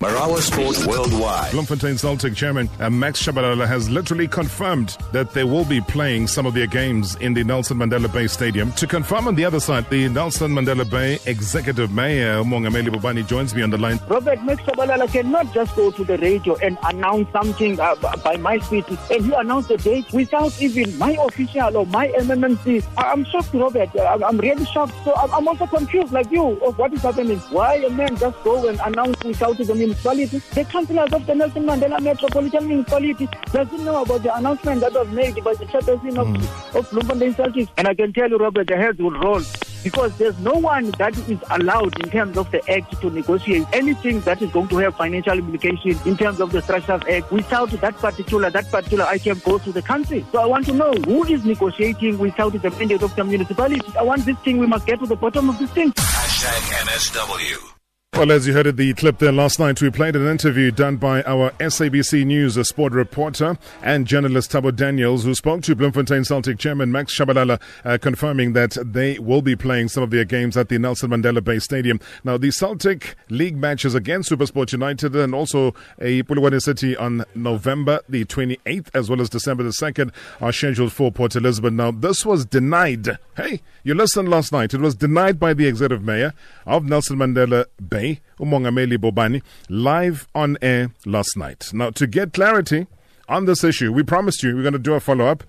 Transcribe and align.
Marawa 0.00 0.38
Sport 0.38 0.86
Worldwide. 0.86 1.50
Bloemfontein 1.50 1.98
Celtic 1.98 2.32
chairman 2.36 2.70
uh, 2.78 2.88
Max 2.88 3.20
Tshabalala 3.20 3.66
has 3.66 3.90
literally 3.90 4.28
confirmed 4.28 4.96
that 5.10 5.32
they 5.32 5.42
will 5.42 5.64
be 5.64 5.80
playing 5.80 6.28
some 6.28 6.46
of 6.46 6.54
their 6.54 6.68
games 6.68 7.16
in 7.16 7.34
the 7.34 7.42
Nelson 7.42 7.78
Mandela 7.78 8.06
Bay 8.12 8.28
Stadium. 8.28 8.70
To 8.74 8.86
confirm 8.86 9.26
on 9.26 9.34
the 9.34 9.44
other 9.44 9.58
side, 9.58 9.90
the 9.90 10.08
Nelson 10.08 10.52
Mandela 10.52 10.88
Bay 10.88 11.18
Executive 11.26 11.90
Mayor 11.90 12.44
Mongameli 12.44 12.90
Bobani 12.90 13.26
joins 13.26 13.56
me 13.56 13.62
on 13.62 13.70
the 13.70 13.76
line. 13.76 13.98
Robert 14.06 14.40
Max 14.44 14.62
Tshabalala 14.62 15.10
cannot 15.10 15.52
just 15.52 15.74
go 15.74 15.90
to 15.90 16.04
the 16.04 16.16
radio 16.18 16.54
and 16.58 16.78
announce 16.84 17.28
something 17.32 17.80
uh, 17.80 17.96
by 18.22 18.36
my 18.36 18.58
speech 18.60 18.86
and 19.10 19.26
he 19.26 19.32
announced 19.32 19.66
the 19.68 19.78
date 19.78 20.06
without 20.12 20.62
even 20.62 20.96
my 20.96 21.10
official 21.26 21.76
or 21.76 21.86
my 21.86 22.06
MMMC. 22.06 22.84
I'm 22.96 23.24
shocked, 23.24 23.52
Robert. 23.52 23.90
I'm 23.98 24.38
really 24.38 24.64
shocked. 24.66 24.94
So 25.02 25.12
I'm 25.16 25.48
also 25.48 25.66
confused, 25.66 26.12
like 26.12 26.30
you, 26.30 26.50
of 26.64 26.78
what 26.78 26.92
is 26.92 27.02
happening. 27.02 27.40
Why 27.50 27.74
a 27.78 27.90
man 27.90 28.16
just 28.16 28.40
go 28.44 28.68
and 28.68 28.78
announce 28.84 29.20
without 29.24 29.58
the 29.58 29.87
municipality, 29.88 30.38
the 30.54 30.64
councillors 30.64 31.12
of 31.12 31.26
the 31.26 31.34
Nelson 31.34 31.64
Mandela 31.64 32.00
Metropolitan 32.00 32.68
Municipality 32.68 33.28
doesn't 33.52 33.84
know 33.84 34.02
about 34.02 34.22
the 34.22 34.34
announcement 34.34 34.80
that 34.80 34.92
was 34.92 35.08
made 35.08 35.42
by 35.42 35.54
the 35.54 35.64
chairperson 35.66 36.12
mm. 36.12 36.36
of, 36.74 36.76
of 36.76 36.90
Bloemfontein 36.90 37.34
Celtics. 37.34 37.68
And 37.76 37.88
I 37.88 37.94
can 37.94 38.12
tell 38.12 38.28
you, 38.28 38.36
Robert, 38.36 38.66
the 38.66 38.76
heads 38.76 38.98
will 38.98 39.18
roll 39.18 39.42
because 39.84 40.16
there's 40.18 40.38
no 40.40 40.52
one 40.52 40.90
that 40.98 41.16
is 41.28 41.38
allowed 41.50 41.98
in 42.02 42.10
terms 42.10 42.36
of 42.36 42.50
the 42.50 42.70
act 42.70 43.00
to 43.00 43.10
negotiate 43.10 43.66
anything 43.72 44.20
that 44.22 44.42
is 44.42 44.50
going 44.50 44.68
to 44.68 44.76
have 44.78 44.96
financial 44.96 45.38
implications 45.38 46.04
in 46.04 46.16
terms 46.16 46.40
of 46.40 46.52
the 46.52 46.60
Structures 46.60 47.02
Act 47.08 47.30
without 47.30 47.70
that 47.70 47.94
particular 47.96 48.50
that 48.50 48.70
particular 48.70 49.04
item 49.04 49.40
goes 49.44 49.62
to 49.64 49.72
the 49.72 49.82
country. 49.82 50.24
So 50.32 50.40
I 50.40 50.46
want 50.46 50.66
to 50.66 50.72
know 50.72 50.92
who 50.92 51.24
is 51.24 51.44
negotiating 51.44 52.18
without 52.18 52.52
the 52.60 52.70
mandate 52.70 53.02
of 53.02 53.14
the 53.14 53.24
municipality. 53.24 53.96
I 53.98 54.02
want 54.02 54.24
this 54.24 54.38
thing. 54.40 54.58
We 54.58 54.66
must 54.66 54.86
get 54.86 54.98
to 55.00 55.06
the 55.06 55.16
bottom 55.16 55.48
of 55.48 55.58
this 55.58 55.70
thing. 55.70 55.92
Hashtag 55.92 56.84
MSW. 56.86 57.77
Well, 58.18 58.32
as 58.32 58.48
you 58.48 58.52
heard 58.52 58.66
at 58.66 58.76
the 58.76 58.94
clip 58.94 59.18
there 59.18 59.30
last 59.30 59.60
night, 59.60 59.80
we 59.80 59.90
played 59.90 60.16
an 60.16 60.26
interview 60.26 60.72
done 60.72 60.96
by 60.96 61.22
our 61.22 61.52
SABC 61.60 62.26
News 62.26 62.58
sport 62.68 62.92
reporter 62.92 63.56
and 63.80 64.08
journalist 64.08 64.50
Thabo 64.50 64.74
Daniels, 64.74 65.22
who 65.22 65.36
spoke 65.36 65.62
to 65.62 65.76
Bloemfontein 65.76 66.24
Celtic 66.24 66.58
chairman 66.58 66.90
Max 66.90 67.16
Tshabalala, 67.16 67.62
uh, 67.84 67.96
confirming 67.98 68.54
that 68.54 68.76
they 68.84 69.20
will 69.20 69.40
be 69.40 69.54
playing 69.54 69.86
some 69.86 70.02
of 70.02 70.10
their 70.10 70.24
games 70.24 70.56
at 70.56 70.68
the 70.68 70.80
Nelson 70.80 71.10
Mandela 71.10 71.44
Bay 71.44 71.60
Stadium. 71.60 72.00
Now, 72.24 72.36
the 72.36 72.50
Celtic 72.50 73.14
league 73.28 73.56
matches 73.56 73.94
against 73.94 74.32
Supersport 74.32 74.72
United 74.72 75.14
and 75.14 75.32
also 75.32 75.68
a 76.00 76.24
Polokwane 76.24 76.60
City 76.60 76.96
on 76.96 77.24
November 77.36 78.00
the 78.08 78.24
28th, 78.24 78.88
as 78.94 79.08
well 79.08 79.20
as 79.20 79.30
December 79.30 79.62
the 79.62 79.70
2nd, 79.70 80.12
are 80.40 80.50
scheduled 80.50 80.92
for 80.92 81.12
Port 81.12 81.36
Elizabeth. 81.36 81.72
Now, 81.72 81.92
this 81.92 82.26
was 82.26 82.44
denied. 82.44 83.16
Hey, 83.36 83.60
you 83.84 83.94
listened 83.94 84.28
last 84.28 84.50
night. 84.50 84.74
It 84.74 84.80
was 84.80 84.96
denied 84.96 85.38
by 85.38 85.54
the 85.54 85.68
executive 85.68 86.02
mayor 86.02 86.34
of 86.66 86.84
Nelson 86.84 87.16
Mandela 87.16 87.66
Bay. 87.88 88.07
UMongameli 88.38 88.96
Bobani, 88.98 89.42
live 89.68 90.26
on 90.34 90.56
air 90.62 90.90
last 91.04 91.36
night. 91.36 91.70
Now, 91.72 91.90
to 91.90 92.06
get 92.06 92.32
clarity 92.32 92.86
on 93.28 93.44
this 93.44 93.64
issue, 93.64 93.92
we 93.92 94.02
promised 94.02 94.42
you 94.42 94.54
we're 94.56 94.62
going 94.62 94.72
to 94.72 94.78
do 94.78 94.94
a 94.94 95.00
follow 95.00 95.26
up. 95.26 95.44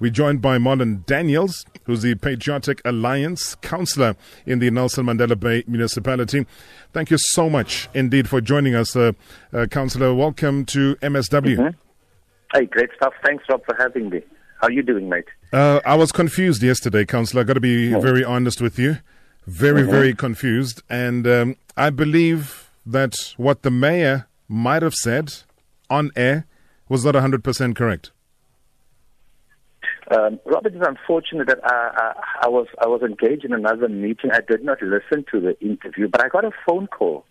We're 0.00 0.10
joined 0.10 0.42
by 0.42 0.58
Marlon 0.58 1.06
Daniels, 1.06 1.64
who's 1.84 2.02
the 2.02 2.16
Patriotic 2.16 2.82
Alliance 2.84 3.54
councillor 3.56 4.16
in 4.46 4.58
the 4.58 4.68
Nelson 4.70 5.06
Mandela 5.06 5.38
Bay 5.38 5.62
municipality. 5.68 6.44
Thank 6.92 7.12
you 7.12 7.18
so 7.18 7.48
much 7.48 7.88
indeed 7.94 8.28
for 8.28 8.40
joining 8.40 8.74
us, 8.74 8.96
uh, 8.96 9.12
uh, 9.52 9.66
councillor. 9.66 10.12
Welcome 10.12 10.64
to 10.66 10.96
MSW. 10.96 11.56
Mm-hmm. 11.56 11.78
Hey, 12.52 12.66
great 12.66 12.90
stuff. 12.96 13.12
Thanks, 13.24 13.44
Rob, 13.48 13.64
for 13.64 13.76
having 13.78 14.10
me. 14.10 14.22
How 14.60 14.66
are 14.68 14.72
you 14.72 14.82
doing, 14.82 15.08
mate? 15.08 15.26
Uh, 15.52 15.80
I 15.86 15.94
was 15.94 16.10
confused 16.10 16.62
yesterday, 16.62 17.04
councillor. 17.04 17.42
I've 17.42 17.46
got 17.46 17.54
to 17.54 17.60
be 17.60 17.92
very 17.92 18.24
honest 18.24 18.60
with 18.60 18.78
you 18.78 18.98
very, 19.46 19.82
mm-hmm. 19.82 19.90
very 19.90 20.14
confused. 20.14 20.82
And 20.88 21.26
um, 21.26 21.56
I 21.76 21.90
believe 21.90 22.70
that 22.86 23.14
what 23.36 23.62
the 23.62 23.70
mayor 23.70 24.26
might 24.48 24.82
have 24.82 24.94
said 24.94 25.32
on 25.88 26.10
air 26.16 26.46
was 26.88 27.04
not 27.04 27.14
100% 27.14 27.76
correct. 27.76 28.10
Um, 30.10 30.40
Robert, 30.44 30.74
it's 30.74 30.86
unfortunate 30.86 31.46
that 31.46 31.60
I, 31.64 31.90
I, 31.96 32.46
I, 32.46 32.48
was 32.48 32.66
I 32.82 32.86
was 32.86 33.02
engaged 33.02 33.44
in 33.44 33.52
another 33.52 33.88
meeting. 33.88 34.30
I 34.32 34.40
did 34.46 34.62
not 34.62 34.82
listen 34.82 35.24
to 35.32 35.40
the 35.40 35.58
interview, 35.60 36.08
but 36.08 36.22
I 36.22 36.28
got 36.28 36.44
a 36.44 36.50
phone 36.66 36.86
call 36.86 37.24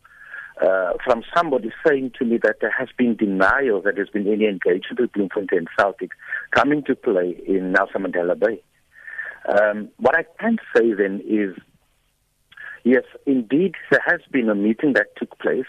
uh, 0.62 0.94
from 1.04 1.22
somebody 1.36 1.72
saying 1.86 2.14
to 2.18 2.26
me 2.26 2.40
that 2.42 2.56
there 2.62 2.74
has 2.78 2.88
been 2.98 3.16
denial 3.16 3.82
that 3.82 3.96
there's 3.96 4.10
been 4.10 4.28
any 4.28 4.46
engagement 4.46 5.00
with 5.00 5.12
Bloemfontein 5.12 5.66
Celtic 5.78 6.12
coming 6.56 6.84
to 6.86 6.96
play 6.96 7.40
in 7.48 7.72
Nelson 7.72 8.04
Mandela 8.04 8.40
Bay. 8.40 8.64
Um, 9.48 9.90
what 9.98 10.16
I 10.16 10.24
can 10.40 10.58
say 10.76 10.94
then 10.94 11.22
is 11.28 11.56
Yes, 12.84 13.04
indeed, 13.26 13.76
there 13.90 14.04
has 14.06 14.22
been 14.32 14.50
a 14.50 14.56
meeting 14.56 14.94
that 14.94 15.16
took 15.18 15.38
place 15.40 15.68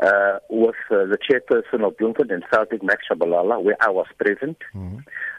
uh, 0.00 0.38
with 0.48 0.76
uh, 0.90 1.04
the 1.06 1.18
chairperson 1.18 1.86
of 1.86 1.96
Bloemfontein 1.98 2.42
Celtic, 2.50 2.82
Max 2.82 3.02
Tshabalala, 3.10 3.62
where 3.62 3.76
I 3.80 3.90
was 3.90 4.06
present. 4.18 4.58
Mm-hmm. 4.74 4.98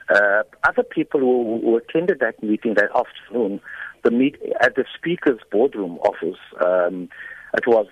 Uh, 0.09 0.43
other 0.63 0.83
people 0.83 1.19
who, 1.19 1.61
who, 1.61 1.77
attended 1.77 2.19
that 2.19 2.41
meeting 2.43 2.75
that 2.75 2.89
afternoon, 2.95 3.61
the 4.03 4.11
meet 4.11 4.35
at 4.61 4.75
the 4.75 4.85
speaker's 4.95 5.39
boardroom 5.51 5.97
office. 5.99 6.39
Um, 6.63 7.09
it 7.55 7.65
was 7.65 7.87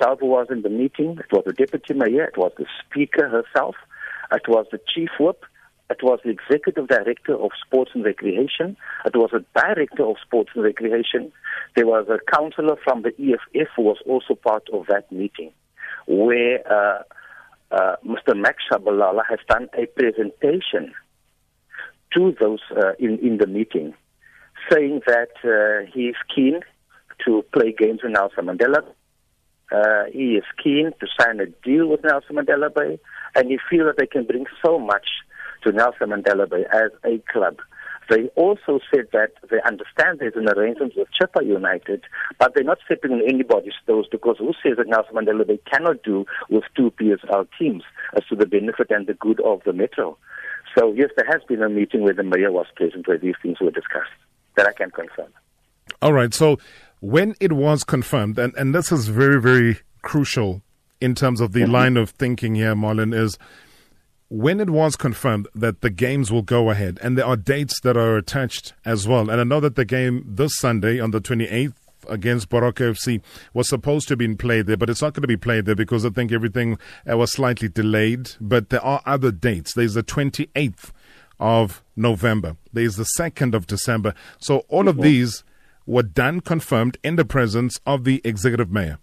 Salvo 0.00 0.26
was 0.26 0.48
in 0.50 0.62
the 0.62 0.68
meeting. 0.68 1.18
It 1.18 1.32
was 1.32 1.44
the 1.46 1.52
deputy 1.52 1.94
mayor. 1.94 2.24
It 2.24 2.36
was 2.36 2.52
the 2.58 2.66
speaker 2.84 3.28
herself. 3.28 3.76
It 4.30 4.42
was 4.48 4.66
the 4.70 4.80
chief 4.94 5.08
whip. 5.18 5.44
It 5.88 6.02
was 6.02 6.18
the 6.24 6.30
executive 6.30 6.88
director 6.88 7.34
of 7.34 7.50
sports 7.64 7.92
and 7.94 8.04
recreation. 8.04 8.76
It 9.04 9.16
was 9.16 9.30
a 9.32 9.44
director 9.58 10.04
of 10.04 10.16
sports 10.20 10.50
and 10.54 10.64
recreation. 10.64 11.32
There 11.76 11.86
was 11.86 12.08
a 12.08 12.18
councillor 12.32 12.76
from 12.82 13.02
the 13.02 13.10
EFF 13.10 13.68
who 13.76 13.82
was 13.82 13.98
also 14.04 14.34
part 14.34 14.68
of 14.72 14.86
that 14.88 15.10
meeting, 15.12 15.52
where 16.06 16.60
uh, 16.70 17.02
uh, 17.70 17.96
Mr. 18.04 18.36
Max 18.36 18.64
Tshabalala 18.70 19.22
has 19.28 19.38
done 19.48 19.68
a 19.78 19.86
presentation 19.86 20.92
to 22.14 22.34
those 22.40 22.60
uh, 22.76 22.92
in, 22.98 23.18
in 23.20 23.38
the 23.38 23.46
meeting, 23.46 23.94
saying 24.70 25.02
that 25.06 25.30
uh, 25.44 25.88
he 25.92 26.08
is 26.08 26.16
keen 26.34 26.60
to 27.24 27.44
play 27.52 27.72
games 27.76 28.00
with 28.02 28.12
Nelson 28.12 28.46
Mandela. 28.46 28.82
Uh, 29.70 30.04
he 30.12 30.34
is 30.36 30.44
keen 30.62 30.92
to 31.00 31.06
sign 31.18 31.40
a 31.40 31.46
deal 31.46 31.88
with 31.88 32.02
Nelson 32.02 32.36
Mandela 32.36 32.74
Bay, 32.74 32.98
and 33.36 33.50
he 33.50 33.58
feels 33.70 33.86
that 33.86 33.96
they 33.98 34.06
can 34.06 34.24
bring 34.24 34.46
so 34.64 34.78
much 34.78 35.06
to 35.66 35.72
Nelson 35.72 36.10
Mandela 36.10 36.48
Bay 36.48 36.64
as 36.72 36.92
a 37.04 37.22
club. 37.30 37.56
They 38.08 38.28
also 38.36 38.78
said 38.94 39.06
that 39.12 39.32
they 39.50 39.60
understand 39.66 40.20
there's 40.20 40.36
an 40.36 40.48
arrangement 40.48 40.92
with 40.96 41.08
Chippa 41.20 41.44
United, 41.44 42.04
but 42.38 42.52
they're 42.54 42.62
not 42.62 42.78
stepping 42.84 43.10
on 43.10 43.22
anybody's 43.28 43.72
toes 43.84 44.06
because 44.10 44.36
who 44.38 44.52
says 44.62 44.76
that 44.78 44.86
Nelson 44.86 45.16
Mandela 45.16 45.44
Bay 45.46 45.58
cannot 45.70 46.04
do 46.04 46.24
with 46.48 46.62
two 46.76 46.92
PSL 46.92 47.48
teams 47.58 47.82
as 48.16 48.24
to 48.28 48.36
the 48.36 48.46
benefit 48.46 48.90
and 48.90 49.08
the 49.08 49.14
good 49.14 49.40
of 49.40 49.60
the 49.64 49.72
Metro. 49.72 50.16
So, 50.78 50.92
yes, 50.92 51.10
there 51.16 51.26
has 51.28 51.42
been 51.48 51.62
a 51.62 51.68
meeting 51.68 52.04
where 52.04 52.14
the 52.14 52.22
mayor 52.22 52.52
was 52.52 52.66
present 52.76 53.08
where 53.08 53.18
these 53.18 53.34
things 53.42 53.56
were 53.60 53.70
discussed. 53.70 54.10
That 54.56 54.68
I 54.68 54.72
can 54.72 54.90
confirm. 54.90 55.32
All 56.00 56.12
right. 56.12 56.32
So, 56.32 56.58
when 57.00 57.34
it 57.40 57.52
was 57.52 57.82
confirmed, 57.82 58.38
and, 58.38 58.54
and 58.56 58.74
this 58.74 58.92
is 58.92 59.08
very, 59.08 59.40
very 59.40 59.78
crucial 60.02 60.62
in 61.00 61.14
terms 61.14 61.40
of 61.40 61.52
the 61.52 61.60
mm-hmm. 61.62 61.72
line 61.72 61.96
of 61.96 62.10
thinking 62.10 62.54
here, 62.54 62.74
Marlon, 62.74 63.14
is 63.14 63.36
when 64.28 64.60
it 64.60 64.70
was 64.70 64.96
confirmed 64.96 65.48
that 65.54 65.80
the 65.80 65.90
games 65.90 66.32
will 66.32 66.42
go 66.42 66.70
ahead, 66.70 66.98
and 67.02 67.16
there 67.16 67.26
are 67.26 67.36
dates 67.36 67.80
that 67.80 67.96
are 67.96 68.16
attached 68.16 68.72
as 68.84 69.06
well, 69.06 69.30
and 69.30 69.40
I 69.40 69.44
know 69.44 69.60
that 69.60 69.76
the 69.76 69.84
game 69.84 70.24
this 70.26 70.56
Sunday 70.56 70.98
on 70.98 71.12
the 71.12 71.20
28th 71.20 71.74
against 72.08 72.48
Baroka 72.48 72.92
FC 72.92 73.20
was 73.54 73.68
supposed 73.68 74.08
to 74.08 74.12
have 74.12 74.18
been 74.18 74.36
played 74.36 74.66
there, 74.66 74.76
but 74.76 74.90
it's 74.90 75.02
not 75.02 75.14
going 75.14 75.22
to 75.22 75.28
be 75.28 75.36
played 75.36 75.64
there 75.64 75.74
because 75.74 76.04
I 76.04 76.10
think 76.10 76.32
everything 76.32 76.78
uh, 77.10 77.16
was 77.16 77.32
slightly 77.32 77.68
delayed. 77.68 78.30
But 78.40 78.70
there 78.70 78.84
are 78.84 79.02
other 79.04 79.32
dates. 79.32 79.74
There's 79.74 79.94
the 79.94 80.04
28th 80.04 80.92
of 81.40 81.82
November, 81.96 82.56
there's 82.72 82.96
the 82.96 83.06
2nd 83.18 83.54
of 83.54 83.66
December. 83.66 84.14
So 84.38 84.60
all 84.68 84.88
of 84.88 85.02
these 85.02 85.44
were 85.84 86.02
done, 86.02 86.40
confirmed 86.40 86.96
in 87.02 87.16
the 87.16 87.24
presence 87.24 87.78
of 87.86 88.04
the 88.04 88.20
executive 88.24 88.70
mayor. 88.70 88.98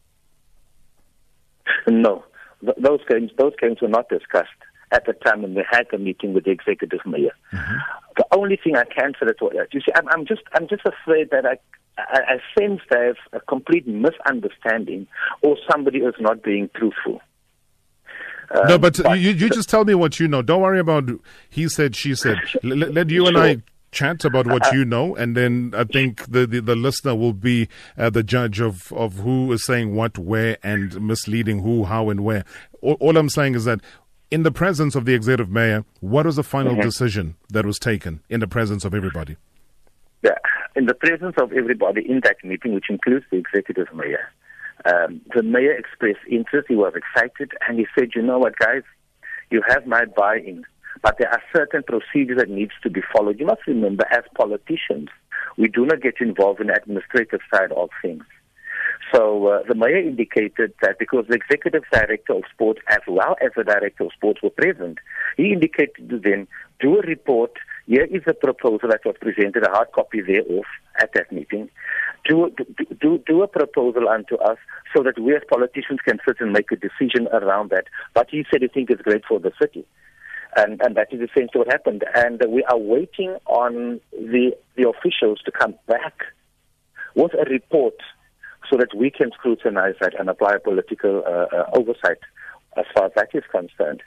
No, 1.88 2.23
those 2.62 3.01
games, 3.09 3.31
those 3.38 3.53
games 3.62 3.77
were 3.81 3.88
not 3.88 4.09
discussed 4.09 4.50
at 4.94 5.06
the 5.06 5.13
time 5.13 5.42
when 5.42 5.56
we 5.56 5.66
had 5.69 5.88
the 5.92 5.98
meeting 5.98 6.34
with 6.34 6.45
the 6.45 6.51
executive 6.51 7.00
mayor. 7.06 7.31
Mm-hmm. 7.51 7.75
The 8.16 8.25
only 8.31 8.57
thing 8.63 8.75
I 8.75 8.86
can 8.86 9.13
say 9.19 9.25
to 9.25 9.50
that 9.56 9.74
you 9.74 9.81
see, 9.81 9.92
I'm, 9.95 10.07
I'm 10.10 10.25
just 10.25 10.44
I'm 10.54 10.68
just 10.68 10.84
afraid 10.86 11.31
that 11.31 11.45
I 11.45 11.57
I, 11.98 12.19
I 12.36 12.60
sense 12.60 12.81
there's 12.90 13.18
a 13.34 13.40
complete 13.42 13.88
misunderstanding 13.88 15.07
or 15.42 15.57
somebody 15.69 16.00
is 16.00 16.16
not 16.19 16.44
being 16.44 16.69
truthful. 16.75 17.22
Um, 18.51 18.68
no, 18.68 18.78
but, 18.78 19.01
but 19.01 19.19
you, 19.19 19.31
you 19.31 19.50
just 19.50 19.69
tell 19.69 19.86
me 19.86 19.95
what 19.95 20.19
you 20.19 20.28
know. 20.28 20.42
Don't 20.42 20.62
worry 20.62 20.80
about 20.80 21.10
he 21.50 21.68
said, 21.68 21.96
she 21.96 22.13
said. 22.13 22.38
Let, 22.63 22.94
let 22.94 23.10
you 23.10 23.25
and 23.28 23.38
I 23.38 23.62
chat 23.94 24.25
about 24.25 24.48
what 24.48 24.74
you 24.74 24.84
know, 24.84 25.16
and 25.16 25.38
then 25.38 25.74
I 25.75 25.84
think 25.86 26.25
the, 26.25 26.46
the, 26.46 26.60
the 26.60 26.75
listener 26.75 27.16
will 27.16 27.34
be 27.34 27.69
uh, 27.98 28.10
the 28.10 28.24
judge 28.24 28.60
of, 28.60 28.92
of 28.92 29.19
who 29.19 29.51
is 29.54 29.66
saying 29.66 29.96
what, 29.96 30.18
where, 30.18 30.57
and 30.63 31.00
misleading 31.00 31.62
who, 31.62 31.86
how, 31.86 32.10
and 32.10 32.22
where. 32.22 32.44
All, 32.81 32.98
all 33.00 33.18
I'm 33.18 33.30
saying 33.30 33.56
is 33.56 33.66
that 33.66 33.80
in 34.33 34.41
the 34.41 34.51
presence 34.51 34.95
of 34.95 35.06
the 35.06 35.13
executive 35.13 35.51
mayor, 35.51 35.85
what 36.00 36.25
was 36.25 36.38
the 36.38 36.44
final 36.44 36.74
mm-hmm. 36.74 36.81
decision 36.81 37.35
that 37.50 37.68
was 37.68 37.77
taken 37.77 38.19
in 38.30 38.39
the 38.39 38.47
presence 38.47 38.83
of 38.83 38.91
everybody? 38.95 39.38
Yeah, 40.24 40.39
in 40.75 40.88
the 40.88 40.95
presence 40.95 41.35
of 41.38 41.53
everybody 41.53 42.01
in 42.09 42.21
that 42.24 42.38
meeting, 42.44 42.74
which 42.74 42.89
includes 42.89 43.25
the 43.30 43.38
executive 43.38 43.89
mayor, 43.94 44.25
Um, 44.91 45.21
the 45.35 45.44
mayor 45.44 45.74
expressed 45.74 46.25
interest. 46.30 46.65
He 46.68 46.75
was 46.75 46.94
excited, 47.01 47.50
and 47.65 47.77
he 47.80 47.85
said, 47.95 48.09
"You 48.15 48.24
know 48.24 48.39
what, 48.39 48.57
guys? 48.57 48.81
You 49.51 49.62
have 49.71 49.85
my 49.85 50.03
buy-in, 50.06 50.65
but 51.03 51.18
there 51.19 51.31
are 51.36 51.41
certain 51.56 51.83
procedures 51.83 52.39
that 52.39 52.50
needs 52.50 52.74
to 52.81 52.89
be 52.89 53.01
followed. 53.13 53.39
You 53.39 53.45
must 53.45 53.65
remember, 53.68 54.06
as 54.12 54.24
politicians, 54.36 55.09
we 55.57 55.68
do 55.68 55.86
not 55.86 56.01
get 56.01 56.15
involved 56.19 56.59
in 56.59 56.68
the 56.68 56.77
administrative 56.81 57.41
side 57.53 57.71
of 57.71 57.89
things." 58.01 58.25
So 59.13 59.48
uh, 59.48 59.63
the 59.68 59.75
mayor 59.75 59.98
indicated 59.98 60.74
that 60.81 60.98
because 60.98 61.25
the 61.27 61.36
executive 61.36 61.83
director 61.92 62.33
of 62.33 62.44
sports 62.51 62.80
as 62.89 63.01
well 63.07 63.36
as 63.42 63.51
the 63.56 63.63
director 63.63 64.06
of 64.06 64.12
sports 64.13 64.42
were 64.42 64.50
present, 64.50 64.98
he 65.38 65.54
indicated 65.54 66.10
to 66.10 66.19
them, 66.19 66.48
do 66.80 66.98
a 66.98 67.01
report. 67.01 67.51
Here 67.86 68.06
is 68.06 68.24
a 68.25 68.33
proposal 68.33 68.89
that 68.89 69.06
was 69.06 69.15
presented, 69.21 69.63
a 69.68 69.69
hard 69.69 69.92
copy 69.92 70.21
thereof 70.21 70.63
at 71.00 71.12
that 71.13 71.31
meeting. 71.31 71.69
Do, 72.25 72.50
do, 73.01 73.21
do, 73.27 73.44
a 73.44 73.48
proposal 73.48 74.07
unto 74.07 74.36
us 74.38 74.57
so 74.95 75.04
that 75.04 75.19
we 75.19 75.36
as 75.36 75.42
politicians 75.48 76.00
can 76.04 76.18
sit 76.25 76.38
and 76.39 76.54
make 76.54 76.71
a 76.71 76.77
decision 76.77 77.27
around 77.27 77.69
that. 77.69 77.86
But 78.13 78.30
he 78.31 78.45
said 78.50 78.62
he 78.62 78.69
thinks 78.69 78.94
it's 78.94 79.01
great 79.01 79.25
for 79.27 79.39
the 79.39 79.51
city. 79.62 79.86
And, 80.56 80.81
and 80.81 80.95
that 80.95 81.12
is 81.12 81.19
essentially 81.19 81.65
what 81.65 81.71
happened. 81.71 82.04
And 82.15 82.42
we 82.48 82.63
are 82.63 82.77
waiting 82.77 83.36
on 83.45 84.00
the, 84.12 84.56
the 84.75 84.88
officials 84.88 85.42
to 85.45 85.51
come 85.51 85.75
back 85.88 86.13
with 87.15 87.33
a 87.33 87.44
report 87.50 87.95
so 88.69 88.77
that 88.77 88.95
we 88.95 89.10
can 89.12 89.31
scrutinize 89.31 89.95
that 90.01 90.19
and 90.19 90.30
apply 90.30 90.57
political 90.63 91.24
uh, 91.25 91.56
uh, 91.56 91.69
oversight 91.74 92.19
as 92.77 92.86
far 92.94 93.06
as 93.06 93.12
that 93.15 93.30
is 93.33 93.44
concerned. 93.51 94.01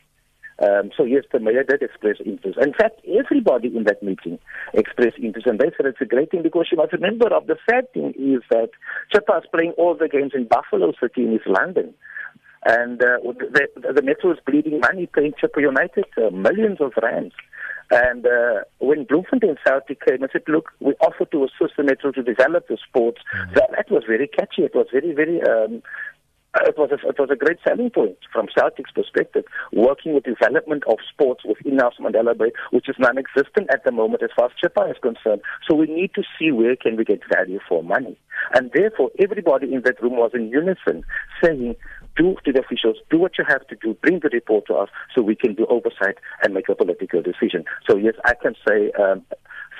Um, 0.63 0.91
so 0.97 1.05
yes, 1.05 1.25
the 1.33 1.39
mayor 1.39 1.65
did 1.65 1.83
express 1.83 2.17
interest. 2.25 2.59
In 2.61 2.73
fact, 2.73 3.01
everybody 3.07 3.69
in 3.77 3.85
that 3.85 4.03
meeting 4.03 4.39
expressed 4.73 5.19
interest, 5.19 5.47
and 5.47 5.59
they 5.59 5.71
said 5.77 5.85
it's 5.85 6.01
a 6.01 6.07
great 6.07 6.31
thing 6.31 6.43
because 6.43 6.69
you 6.71 6.79
must 6.79 6.95
remember 6.95 7.29
of 7.29 7.47
the 7.47 7.57
sad 7.69 7.93
thing 7.93 8.15
is 8.19 8.43
that 8.51 8.71
Chippa 9.15 9.39
is 9.39 9.49
playing 9.53 9.73
all 9.77 9.95
the 9.95 10.09
games 10.09 10.33
in 10.35 10.49
Buffalo 10.49 10.93
City 10.99 11.25
in 11.25 11.35
East 11.35 11.47
London. 11.47 11.93
And 12.65 13.01
uh, 13.01 13.19
the, 13.23 13.69
the 13.95 14.03
Metro 14.03 14.33
is 14.33 14.39
bleeding 14.47 14.81
money 14.81 15.07
paying 15.07 15.35
Chippa 15.41 15.61
United 15.61 16.07
uh, 16.17 16.31
millions 16.31 16.79
of 16.81 16.93
rands. 17.01 17.35
And 17.91 18.27
uh, 18.27 18.65
when 18.79 19.05
Bloemfontein 19.05 19.57
Celtic 19.65 20.05
came 20.05 20.23
and 20.23 20.31
said, 20.33 20.43
look, 20.49 20.71
we 20.81 20.95
offer 21.01 21.25
to 21.25 21.45
assist 21.45 21.77
the 21.77 21.85
Metro 21.85 22.11
to 22.13 22.23
develop 22.23 22.67
the 22.69 22.79
sports, 22.87 23.21
mm-hmm. 23.35 23.55
that, 23.55 23.71
that 23.77 23.91
was 23.91 24.03
very 24.07 24.29
catchy. 24.29 24.63
It 24.63 24.75
was 24.75 24.87
very, 24.93 25.15
very 25.15 25.41
um, 25.43 25.83
it 26.65 26.77
was 26.79 26.91
a, 26.91 27.09
it 27.09 27.19
was 27.19 27.29
a 27.31 27.37
great 27.37 27.59
selling 27.67 27.91
point 27.91 28.17
from 28.33 28.49
Celtic's 28.57 28.91
perspective, 28.91 29.45
working 29.73 30.15
with 30.15 30.25
development 30.25 30.85
of 30.89 30.99
sports 31.13 31.45
within 31.45 31.77
Nelson 31.77 32.05
Mandela 32.05 32.37
Bay, 32.37 32.53
which 32.71 32.89
is 32.89 32.97
non-existent 32.99 33.69
at 33.73 33.85
the 33.85 33.93
moment 33.93 34.23
as 34.23 34.31
far 34.35 34.47
as 34.47 34.53
Chippa 34.63 34.91
is 34.91 34.97
concerned. 35.03 35.43
So 35.69 35.75
we 35.75 35.87
need 35.87 36.15
to 36.15 36.23
see 36.39 36.53
where 36.53 36.77
can 36.77 36.97
we 36.97 37.05
get 37.05 37.21
value 37.33 37.61
for 37.69 37.83
money. 37.83 38.19
And 38.55 38.71
therefore, 38.73 39.11
everybody 39.19 39.73
in 39.75 39.83
that 39.83 40.03
room 40.03 40.17
was 40.17 40.31
in 40.35 40.49
unison, 40.49 41.05
saying 41.43 41.77
do 42.17 42.37
to 42.45 42.53
the 42.53 42.61
officials, 42.61 42.97
do 43.11 43.19
what 43.19 43.33
you 43.39 43.45
have 43.47 43.67
to 43.69 43.77
do, 43.77 43.95
bring 44.03 44.21
the 44.21 44.31
report 44.33 44.67
to 44.67 44.75
us 44.75 44.89
so 45.15 45.23
we 45.23 45.37
can 45.37 45.55
do 45.55 45.67
oversight 45.67 46.17
and 46.43 46.55
make 46.55 46.69
a 46.69 46.75
political 46.75 47.23
decision. 47.23 47.65
So 47.89 47.97
yes, 47.97 48.15
I 48.25 48.35
can 48.35 48.55
say 48.67 48.91
um, 48.93 49.23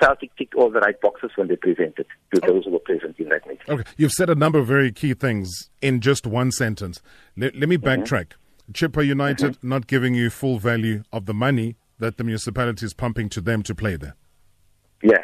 Celtic 0.01 0.35
ticked 0.35 0.55
all 0.55 0.69
the 0.69 0.79
right 0.79 0.99
boxes 1.01 1.31
when 1.35 1.47
they 1.47 1.55
presented 1.55 2.05
to 2.33 2.41
those 2.41 2.65
who 2.65 2.71
were 2.71 2.79
present 2.79 3.15
in 3.19 3.29
that 3.29 3.45
meeting. 3.47 3.65
Okay, 3.67 3.83
you've 3.97 4.11
said 4.11 4.29
a 4.29 4.35
number 4.35 4.59
of 4.59 4.67
very 4.67 4.91
key 4.91 5.13
things 5.13 5.69
in 5.81 6.01
just 6.01 6.27
one 6.27 6.51
sentence. 6.51 7.01
Let, 7.35 7.55
let 7.55 7.69
me 7.69 7.77
mm-hmm. 7.77 7.87
backtrack. 7.87 8.27
Mm-hmm. 8.27 8.71
Chippa 8.73 9.05
United 9.05 9.53
mm-hmm. 9.53 9.69
not 9.69 9.87
giving 9.87 10.13
you 10.13 10.29
full 10.29 10.59
value 10.59 11.03
of 11.11 11.25
the 11.25 11.33
money 11.33 11.77
that 11.99 12.17
the 12.17 12.23
municipality 12.23 12.85
is 12.85 12.93
pumping 12.93 13.29
to 13.29 13.41
them 13.41 13.63
to 13.63 13.73
play 13.73 13.95
there. 13.95 14.15
Yeah, 15.01 15.23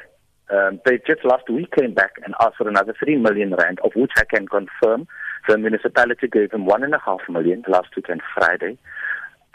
um, 0.53 0.79
they 0.85 0.99
just 1.07 1.25
last 1.25 1.49
week 1.49 1.71
came 1.77 1.93
back 1.93 2.11
and 2.25 2.35
asked 2.41 2.57
for 2.57 2.67
another 2.69 2.93
three 3.03 3.17
million 3.17 3.53
rand, 3.55 3.79
of 3.83 3.91
which 3.95 4.11
I 4.17 4.23
can 4.23 4.47
confirm 4.47 5.07
the 5.47 5.57
municipality 5.57 6.27
gave 6.27 6.51
him 6.51 6.65
one 6.65 6.83
and 6.83 6.93
a 6.93 6.99
half 6.99 7.21
million 7.29 7.63
last 7.67 7.95
week 7.95 8.09
and 8.09 8.21
Friday. 8.35 8.77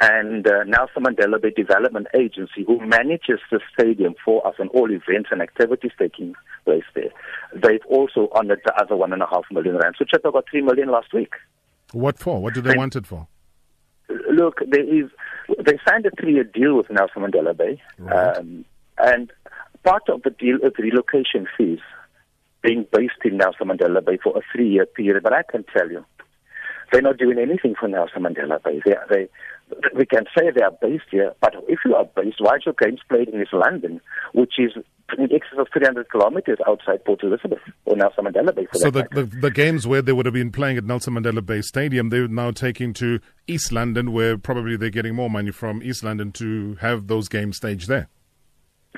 And 0.01 0.47
uh, 0.47 0.63
Nelson 0.65 1.03
Mandela 1.03 1.43
Bay 1.43 1.51
Development 1.51 2.07
Agency, 2.15 2.63
who 2.65 2.79
manages 2.87 3.41
the 3.51 3.59
stadium 3.73 4.15
for 4.25 4.47
us 4.47 4.55
and 4.59 4.71
all 4.71 4.91
events 4.93 5.31
and 5.33 5.43
activities 5.43 5.91
taking 5.99 6.35
place 6.65 6.85
there, 6.95 7.11
they've 7.53 7.85
also 7.89 8.29
honored 8.33 8.61
the 8.65 8.73
other 8.81 8.95
one 8.95 9.13
and 9.13 9.23
a 9.23 9.27
half 9.27 9.45
million 9.51 9.77
rand. 9.77 9.97
So 9.99 10.05
Chippa 10.05 10.33
got 10.33 10.45
three 10.49 10.63
million 10.63 10.91
last 10.91 11.13
week. 11.13 11.33
What 11.93 12.19
for? 12.19 12.41
What 12.41 12.55
do 12.55 12.61
they 12.61 12.71
and, 12.71 12.79
want 12.79 12.95
it 12.95 13.07
for? 13.07 13.27
Look, 14.31 14.61
there 14.69 14.85
is. 14.85 15.11
They 15.65 15.79
signed 15.89 16.07
a 16.07 16.11
three-year 16.11 16.45
deal 16.45 16.77
with 16.77 16.91
Nelson 16.91 17.23
Mandela 17.23 17.57
Bay, 17.57 17.83
right. 17.99 18.37
um, 18.37 18.65
and 18.99 19.33
part 19.83 20.09
of 20.09 20.23
the 20.23 20.31
deal 20.31 20.57
is 20.63 20.73
relocation 20.79 21.49
fees 21.57 21.81
being 22.63 22.87
based 22.93 23.21
in 23.25 23.37
Nelson 23.37 23.69
Mandela 23.69 24.05
Bay 24.05 24.19
for 24.23 24.37
a 24.37 24.41
three-year 24.53 24.87
period. 24.87 25.23
But 25.23 25.33
I 25.33 25.43
can 25.43 25.65
tell 25.65 25.91
you, 25.91 26.05
they're 26.93 27.03
not 27.03 27.19
doing 27.19 27.39
anything 27.39 27.75
for 27.79 27.89
Nelson 27.89 28.23
Mandela 28.23 28.63
Bay. 28.63 28.81
They, 28.85 28.95
they, 29.11 29.29
we 29.95 30.07
can 30.07 30.25
say 30.37 30.51
they 30.51 30.63
are 30.63 30.77
based 30.81 31.05
here, 31.11 31.35
but 31.41 31.55
if 31.69 31.81
you 31.85 31.95
are 31.95 32.05
based, 32.05 32.37
why 32.41 32.57
is 32.57 32.63
your 32.65 32.75
games 32.81 33.01
played 33.09 33.29
in 33.29 33.41
East 33.41 33.53
London, 33.53 34.01
which 34.33 34.55
is 34.59 34.73
in 35.17 35.25
excess 35.25 35.59
of 35.59 35.69
300 35.73 36.11
kilometers 36.11 36.59
outside 36.67 37.05
Port 37.05 37.23
Elizabeth 37.23 37.59
or 37.85 37.97
Nelson 37.97 38.25
Mandela 38.25 38.55
Bay? 38.55 38.67
so 38.73 38.91
the, 38.91 39.07
the, 39.13 39.25
the, 39.25 39.51
games 39.51 39.87
where 39.87 40.03
they 40.03 40.13
would 40.13 40.27
have 40.27 40.35
been 40.35 40.53
playing 40.53 40.79
at 40.79 40.85
Nelson 40.85 41.15
Mandela 41.15 41.45
Bay 41.45 41.61
Stadium, 41.61 42.09
they're 42.09 42.29
now 42.29 42.51
taking 42.51 42.93
to 42.95 43.21
East 43.47 43.73
London, 43.73 44.13
where 44.13 44.39
probably 44.39 44.77
they're 44.77 44.91
getting 44.91 45.15
more 45.15 45.31
money 45.31 45.51
from 45.51 45.83
East 45.83 46.03
London 46.03 46.33
to 46.33 46.77
have 46.77 47.07
those 47.07 47.29
games 47.29 47.59
staged 47.59 47.89
there. 47.89 48.09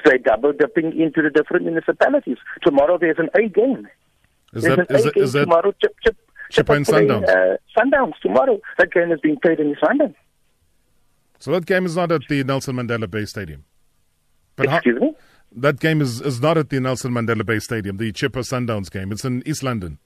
They're 0.05 0.19
double 0.19 0.53
dipping 0.53 0.99
into 0.99 1.23
the 1.23 1.31
different 1.31 1.65
municipalities. 1.65 2.39
Tomorrow 2.63 2.99
there's 2.99 3.19
an 3.19 3.29
A 3.35 3.49
game. 3.49 3.89
Is 4.53 4.63
there's 4.63 4.77
that, 4.77 4.91
is, 4.91 5.07
it, 5.07 5.17
is 5.17 5.33
that 5.35 5.41
tomorrow? 5.41 5.73
Chip, 5.81 5.95
chip, 6.05 6.17
chip, 6.51 6.69
and 6.71 6.87
Sundowns? 6.87 7.29
Uh, 7.29 7.57
Sundowns 7.77 8.15
tomorrow. 8.23 8.61
That 8.79 8.93
game 8.93 9.13
is 9.13 9.21
being 9.21 9.39
played 9.41 9.61
in 9.61 9.71
East 9.71 9.83
London. 9.83 10.15
So 11.39 11.53
that 11.53 11.67
game 11.67 11.87
is 11.87 11.97
not 11.97 12.13
at 12.13 12.23
the 12.29 12.45
Nelson 12.45 12.77
Mandela 12.77 13.11
Bay 13.11 13.25
Stadium. 13.25 13.65
But 14.57 14.67
Excuse 14.67 14.99
how, 14.99 15.07
me? 15.07 15.15
That 15.53 15.81
game 15.81 16.01
is, 16.01 16.21
is 16.21 16.41
not 16.41 16.59
at 16.59 16.69
the 16.69 16.81
Nelson 16.81 17.13
Mandela 17.13 17.45
Bay 17.45 17.59
Stadium, 17.59 17.97
the 17.97 18.13
Chippa 18.13 18.45
Sundowns 18.45 18.91
game. 18.91 19.11
It's 19.11 19.25
in 19.25 19.43
East 19.47 19.63
London. 19.63 19.99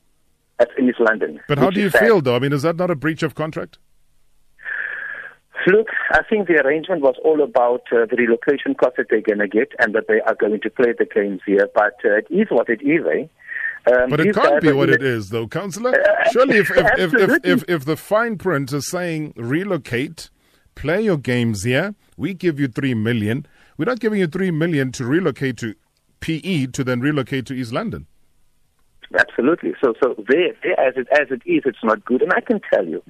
That's 0.58 0.70
in 0.78 0.88
East 0.88 1.00
London. 1.00 1.40
But 1.48 1.58
how 1.58 1.70
do 1.70 1.80
you 1.80 1.90
feel, 1.90 2.20
though? 2.20 2.36
I 2.36 2.38
mean, 2.38 2.52
is 2.52 2.62
that 2.62 2.76
not 2.76 2.90
a 2.90 2.94
breach 2.94 3.22
of 3.22 3.34
contract? 3.34 3.78
Look, 5.66 5.88
I 6.10 6.20
think 6.28 6.48
the 6.48 6.60
arrangement 6.64 7.02
was 7.02 7.14
all 7.24 7.42
about 7.42 7.82
uh, 7.92 8.06
the 8.10 8.16
relocation 8.18 8.74
cost 8.74 8.96
that 8.96 9.06
they're 9.10 9.22
going 9.22 9.38
to 9.38 9.48
get 9.48 9.72
and 9.78 9.94
that 9.94 10.08
they 10.08 10.20
are 10.20 10.34
going 10.34 10.60
to 10.60 10.70
play 10.70 10.92
the 10.98 11.06
games 11.06 11.40
here. 11.46 11.68
But 11.74 11.94
uh, 12.04 12.18
it 12.18 12.26
is 12.30 12.48
what 12.50 12.68
it 12.68 12.82
is, 12.82 13.04
eh? 13.06 13.26
Um, 13.86 14.10
but 14.10 14.20
it 14.20 14.34
can't 14.34 14.62
be 14.62 14.72
what 14.72 14.88
it 14.88 15.02
is, 15.02 15.30
though, 15.30 15.46
Councillor. 15.46 15.92
Uh, 15.94 16.30
Surely, 16.30 16.58
if 16.58 16.70
if, 16.70 16.98
if, 16.98 17.14
if, 17.14 17.44
if, 17.44 17.64
if 17.68 17.84
the 17.84 17.96
fine 17.96 18.38
print 18.38 18.72
is 18.72 18.88
saying 18.88 19.34
relocate, 19.36 20.30
play 20.74 21.02
your 21.02 21.18
games 21.18 21.64
here, 21.64 21.94
we 22.16 22.34
give 22.34 22.58
you 22.58 22.68
three 22.68 22.94
million. 22.94 23.46
We're 23.76 23.84
not 23.86 24.00
giving 24.00 24.20
you 24.20 24.26
three 24.26 24.50
million 24.50 24.92
to 24.92 25.04
relocate 25.04 25.58
to 25.58 25.74
PE 26.20 26.66
to 26.68 26.84
then 26.84 27.00
relocate 27.00 27.46
to 27.46 27.54
East 27.54 27.72
London. 27.72 28.06
Absolutely. 29.18 29.74
So, 29.82 29.94
so 30.02 30.14
there, 30.28 30.54
there 30.62 30.80
as 30.80 30.94
it 30.96 31.06
as 31.12 31.28
it 31.30 31.42
is, 31.44 31.62
it's 31.66 31.84
not 31.84 32.04
good. 32.04 32.22
And 32.22 32.32
I 32.32 32.40
can 32.40 32.60
tell 32.72 32.86
you, 32.86 33.02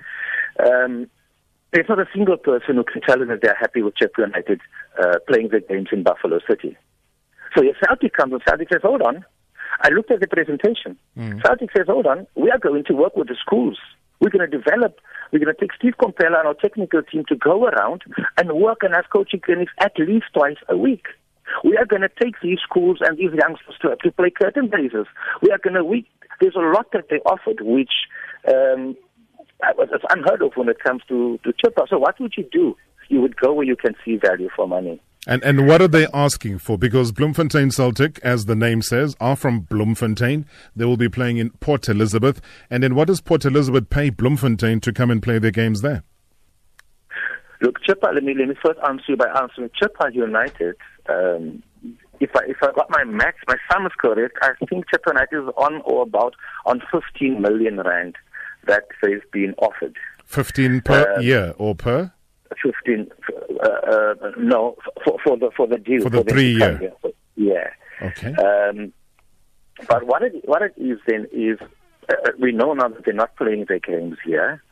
um, 0.67 1.09
there's 1.75 1.89
not 1.89 1.99
a 1.99 2.07
single 2.15 2.37
person 2.37 2.77
who 2.77 2.85
can 2.85 3.03
tell 3.03 3.19
you 3.19 3.27
that 3.27 3.41
they're 3.43 3.59
happy 3.61 3.83
with 3.83 3.95
Chippa 3.97 4.19
United 4.19 4.61
uh, 5.03 5.19
playing 5.29 5.49
their 5.49 5.61
games 5.61 5.89
in 5.91 6.05
Buffalo 6.05 6.39
City. 6.49 6.77
So 7.57 7.65
if 7.65 7.77
Celtic 7.85 8.15
comes 8.15 8.33
and 8.33 8.43
Celtic 8.47 8.69
says, 8.73 8.83
hold 8.83 9.03
on, 9.03 9.25
I 9.81 9.89
looked 9.89 10.13
at 10.13 10.21
the 10.21 10.29
presentation. 10.29 10.97
Mm. 11.19 11.43
Celtic 11.43 11.71
says, 11.77 11.87
hold 11.89 12.07
on, 12.07 12.29
we 12.37 12.49
are 12.51 12.59
going 12.59 12.85
to 12.85 12.95
work 12.95 13.17
with 13.17 13.27
the 13.27 13.37
schools. 13.45 13.77
We're 14.21 14.31
going 14.31 14.49
to 14.49 14.59
develop, 14.59 15.01
we're 15.33 15.41
going 15.41 15.53
to 15.53 15.61
take 15.61 15.73
Steve 15.77 15.95
Komphela 16.01 16.39
and 16.39 16.47
our 16.47 16.55
technical 16.55 17.03
team 17.03 17.25
to 17.29 17.35
go 17.35 17.65
around 17.65 18.03
and 18.39 18.53
work 18.53 18.79
and 18.83 18.95
have 18.95 19.07
coaching 19.13 19.41
clinics 19.41 19.73
at 19.81 19.99
least 19.99 20.27
twice 20.33 20.57
a 20.69 20.77
week. 20.77 21.07
We 21.65 21.77
are 21.77 21.87
going 21.87 22.03
to 22.03 22.09
take 22.23 22.41
these 22.41 22.59
schools 22.63 22.99
and 23.01 23.19
these 23.19 23.33
youngsters 23.33 23.75
to, 23.83 23.97
to 23.97 24.13
play 24.13 24.31
curtain 24.31 24.71
raisers. 24.73 25.09
We 25.43 25.51
are 25.51 25.59
going 25.59 25.75
to, 25.75 25.85
we, 25.85 26.09
there's 26.41 26.55
a 26.55 26.61
lot 26.61 26.87
that 26.93 27.09
they 27.11 27.19
offered, 27.27 27.61
which 27.61 27.93
um, 28.49 28.97
it's 29.63 30.05
unheard 30.11 30.43
of 30.43 30.53
when 30.55 30.69
it 30.69 30.83
comes 30.83 31.03
to, 31.09 31.39
to 31.45 31.53
Chippa. 31.53 31.89
So 31.89 31.99
what 31.99 32.19
would 32.21 32.35
you 32.37 32.49
do? 32.51 32.77
You 33.09 33.21
would 33.21 33.37
go 33.37 33.53
where 33.53 33.67
you 33.67 33.77
can 33.77 33.95
see 34.05 34.17
value 34.17 34.49
for 34.55 34.67
money. 34.67 35.01
And 35.27 35.43
and 35.43 35.67
what 35.67 35.81
are 35.81 35.89
they 35.89 36.07
asking 36.13 36.59
for? 36.59 36.77
Because 36.77 37.11
Bloemfontein 37.11 37.71
Celtic, 37.71 38.19
as 38.23 38.45
the 38.45 38.55
name 38.55 38.83
says, 38.83 39.17
are 39.21 39.37
from 39.37 39.61
Bloemfontein. 39.61 40.45
They 40.77 40.85
will 40.85 40.99
be 40.99 41.09
playing 41.09 41.39
in 41.39 41.51
Port 41.51 41.89
Elizabeth. 41.89 42.43
And 42.69 42.83
then 42.83 42.95
what 42.95 43.09
does 43.09 43.23
Port 43.23 43.45
Elizabeth 43.47 43.89
pay 43.89 44.11
Bloemfontein 44.11 44.81
to 44.81 44.93
come 44.93 45.11
and 45.11 45.23
play 45.23 45.39
their 45.39 45.51
games 45.51 45.81
there? 45.81 46.03
Look, 47.63 47.81
Chippa, 47.81 48.13
let 48.13 48.23
me, 48.23 48.35
let 48.35 48.49
me 48.49 48.55
first 48.63 48.79
answer 48.87 49.05
you 49.09 49.17
by 49.17 49.29
answering 49.41 49.71
Chippa 49.83 50.13
United. 50.13 50.77
Um, 51.09 51.63
if 52.21 52.31
I 52.37 52.41
if 52.47 52.59
I 52.63 52.73
got 52.73 52.91
my 52.91 53.05
maths, 53.05 53.39
my 53.49 53.57
sum 53.73 53.87
is 53.87 53.93
correct, 53.99 54.37
I 54.43 54.53
think 54.69 54.85
Chippa 54.93 55.09
United 55.09 55.45
is 55.45 55.55
on 55.57 55.81
or 55.87 56.03
about 56.03 56.35
on 56.67 56.83
15 56.93 57.41
million 57.41 57.81
rand 57.81 58.17
that 58.67 58.85
they've 59.03 59.31
been 59.33 59.55
offered. 59.59 59.97
15 60.27 60.81
per 60.83 61.15
um, 61.17 61.23
year 61.23 61.55
or 61.59 61.75
per? 61.75 62.13
15, 62.63 63.11
uh, 63.63 63.69
uh, 63.69 64.15
no, 64.39 64.77
for, 65.05 65.19
for, 65.25 65.37
the 65.37 65.51
for 65.57 65.67
the 65.67 65.79
deal. 65.79 66.03
For 66.03 66.11
the 66.11 66.23
for 66.23 66.31
three 66.31 66.57
year. 66.57 66.81
year. 66.81 67.13
Yeah. 67.37 68.07
Okay. 68.07 68.35
Um, 68.35 68.93
but 69.89 70.07
what 70.07 70.23
it, 70.23 70.47
what 70.47 70.63
it 70.63 70.75
is 70.77 70.99
then 71.07 71.27
is 71.33 71.59
uh, 72.09 72.31
we 72.41 72.53
know 72.53 72.73
now 72.75 72.89
that 72.89 73.05
they're 73.05 73.15
not 73.15 73.37
playing 73.37 73.67
their 73.69 73.81
games 73.81 74.19
here. 74.25 74.63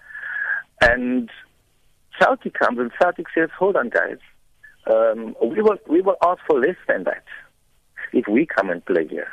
And 0.80 1.30
Celtic 2.18 2.54
comes 2.54 2.78
and 2.78 2.90
Celtic 3.00 3.26
says, 3.34 3.50
hold 3.56 3.76
on, 3.76 3.88
guys. 3.88 4.18
Um, 4.90 5.36
we 5.40 5.62
will 5.62 5.78
we 5.88 6.00
will 6.00 6.16
ask 6.24 6.40
for 6.46 6.58
less 6.58 6.76
than 6.88 7.04
that 7.04 7.24
if 8.12 8.26
we 8.26 8.46
come 8.46 8.68
and 8.68 8.84
play 8.84 9.06
here. 9.06 9.28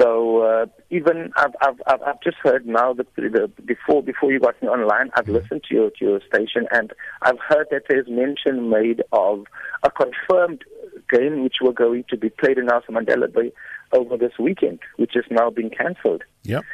So 0.00 0.42
uh, 0.42 0.66
even 0.88 1.30
I've, 1.36 1.54
I've 1.60 1.82
I've 1.86 2.02
I've 2.02 2.20
just 2.22 2.38
heard 2.42 2.66
now 2.66 2.94
that 2.94 3.06
the, 3.16 3.50
before 3.66 4.02
before 4.02 4.32
you 4.32 4.40
got 4.40 4.60
me 4.62 4.68
online, 4.68 5.10
I've 5.14 5.28
listened 5.28 5.64
to 5.68 5.74
your 5.74 5.90
to 5.90 6.04
your 6.04 6.20
station 6.26 6.66
and 6.70 6.92
I've 7.22 7.38
heard 7.46 7.66
that 7.70 7.82
there's 7.88 8.08
mention 8.08 8.70
made 8.70 9.02
of 9.12 9.44
a 9.82 9.90
confirmed 9.90 10.64
game 11.10 11.42
which 11.42 11.56
were 11.60 11.72
going 11.72 12.04
to 12.08 12.16
be 12.16 12.30
played 12.30 12.56
in 12.56 12.66
Nelson 12.66 12.94
Mandela 12.94 13.32
Bay 13.32 13.52
over 13.92 14.16
this 14.16 14.32
weekend, 14.38 14.78
which 14.96 15.12
has 15.14 15.24
now 15.30 15.50
been 15.50 15.68
cancelled. 15.68 16.22
Yep. 16.44 16.64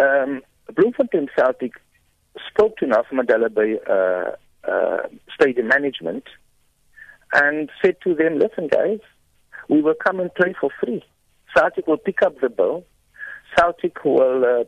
Um, 0.00 0.42
Bloemfontein 0.74 1.28
Celtic 1.36 1.72
spoke 2.48 2.76
to 2.76 2.86
Nelson 2.86 3.18
Mandela 3.18 3.52
Bay 3.52 3.78
uh, 3.90 4.70
uh, 4.70 5.08
stadium 5.34 5.66
management 5.66 6.24
and 7.32 7.68
said 7.82 7.96
to 8.04 8.14
them, 8.14 8.38
"Listen, 8.38 8.68
guys, 8.68 9.00
we 9.68 9.82
will 9.82 9.94
come 9.94 10.20
and 10.20 10.32
play 10.34 10.54
for 10.60 10.70
free." 10.80 11.02
Celtic 11.56 11.86
will 11.86 11.98
pick 11.98 12.22
up 12.22 12.40
the 12.40 12.48
bill. 12.48 12.84
Celtic 13.56 14.04
will 14.04 14.44
uh, 14.44 14.64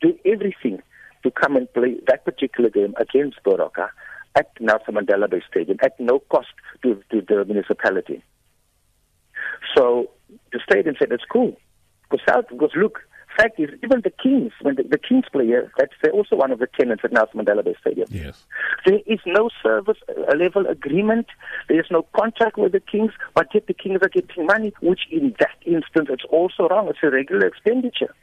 do 0.00 0.18
everything 0.24 0.82
to 1.22 1.30
come 1.30 1.56
and 1.56 1.72
play 1.72 1.96
that 2.06 2.24
particular 2.24 2.70
game 2.70 2.94
against 2.98 3.42
Baroka 3.44 3.88
at 4.34 4.50
Nelson 4.60 4.94
Mandela 4.94 5.30
Bay 5.30 5.42
Stadium 5.48 5.78
at 5.82 5.98
no 5.98 6.18
cost 6.18 6.48
to, 6.82 7.02
to 7.10 7.22
the 7.22 7.44
municipality. 7.44 8.22
So 9.76 10.10
the 10.52 10.60
stadium 10.68 10.96
said 10.98 11.12
it's 11.12 11.24
cool. 11.30 11.56
Because 12.10 12.24
South, 12.28 12.46
because 12.50 12.72
look, 12.76 13.00
fact 13.36 13.58
is, 13.58 13.70
even 13.82 14.00
the 14.02 14.10
Kings, 14.10 14.52
when 14.62 14.76
the, 14.76 14.82
the 14.82 14.98
Kings 14.98 15.24
play 15.30 15.46
here, 15.46 15.72
that's 15.78 15.92
they're 16.02 16.12
also 16.12 16.36
one 16.36 16.50
of 16.50 16.58
the 16.58 16.66
tenants 16.78 17.04
at 17.04 17.12
Nelson 17.12 17.40
Mandela 17.40 17.64
Bay 17.64 17.74
Stadium. 17.80 18.08
Yes. 18.10 18.44
There 18.86 19.00
is 19.06 19.20
no 19.26 19.50
service 19.62 19.98
level 20.36 20.66
agreement. 20.66 21.26
There 21.68 21.80
is 21.80 21.86
no 21.90 22.06
contract 22.14 22.58
with 22.58 22.72
the 22.72 22.80
Kings, 22.80 23.12
but 23.34 23.48
yet 23.54 23.66
the 23.66 23.74
Kings 23.74 24.00
are 24.02 24.08
getting 24.08 24.46
money, 24.46 24.72
which 24.80 25.02
in 25.10 25.34
that 25.40 25.56
instance 25.66 26.08
it's 26.10 26.24
also 26.30 26.68
wrong. 26.68 26.88
It's 26.88 26.98
a 27.02 27.10
regular 27.10 27.46
expenditure. 27.46 28.14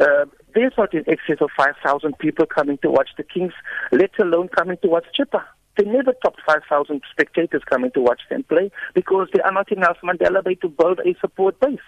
Uh, 0.00 0.24
there's 0.54 0.72
not 0.76 0.92
in 0.94 1.04
excess 1.08 1.38
of 1.40 1.50
5,000 1.56 2.18
people 2.18 2.46
coming 2.46 2.78
to 2.78 2.90
watch 2.90 3.10
the 3.16 3.22
Kings, 3.22 3.52
let 3.92 4.10
alone 4.20 4.48
coming 4.48 4.76
to 4.82 4.88
watch 4.88 5.04
Chippa. 5.18 5.42
They 5.76 5.84
never 5.84 6.12
topped 6.22 6.40
5,000 6.46 7.02
spectators 7.10 7.62
coming 7.68 7.90
to 7.92 8.00
watch 8.00 8.20
them 8.28 8.42
play 8.44 8.70
because 8.94 9.28
they 9.32 9.40
are 9.40 9.52
not 9.52 9.72
in 9.72 9.80
Nelson 9.80 10.08
Mandela 10.08 10.44
Bay 10.44 10.54
to 10.56 10.68
build 10.68 11.00
a 11.00 11.18
support 11.20 11.58
base. 11.60 11.78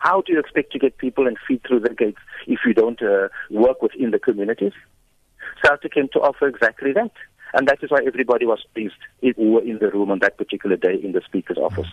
How 0.00 0.22
do 0.22 0.32
you 0.32 0.38
expect 0.38 0.72
to 0.72 0.78
get 0.78 0.98
people 0.98 1.26
and 1.26 1.36
feed 1.46 1.62
through 1.66 1.80
the 1.80 1.94
gates 1.94 2.18
if 2.46 2.60
you 2.66 2.74
don't 2.74 3.00
uh, 3.02 3.28
work 3.50 3.82
within 3.82 4.10
the 4.10 4.18
communities? 4.18 4.72
Celtic 5.64 5.92
came 5.92 6.08
to 6.12 6.20
offer 6.20 6.46
exactly 6.46 6.92
that. 6.92 7.12
And 7.54 7.66
that 7.68 7.82
is 7.82 7.90
why 7.90 8.00
everybody 8.06 8.44
was 8.44 8.64
pleased 8.74 8.94
who 9.22 9.52
were 9.52 9.62
in 9.62 9.78
the 9.78 9.90
room 9.90 10.10
on 10.10 10.18
that 10.20 10.36
particular 10.36 10.76
day 10.76 10.94
in 11.02 11.12
the 11.12 11.22
Speaker's 11.24 11.56
office. 11.56 11.88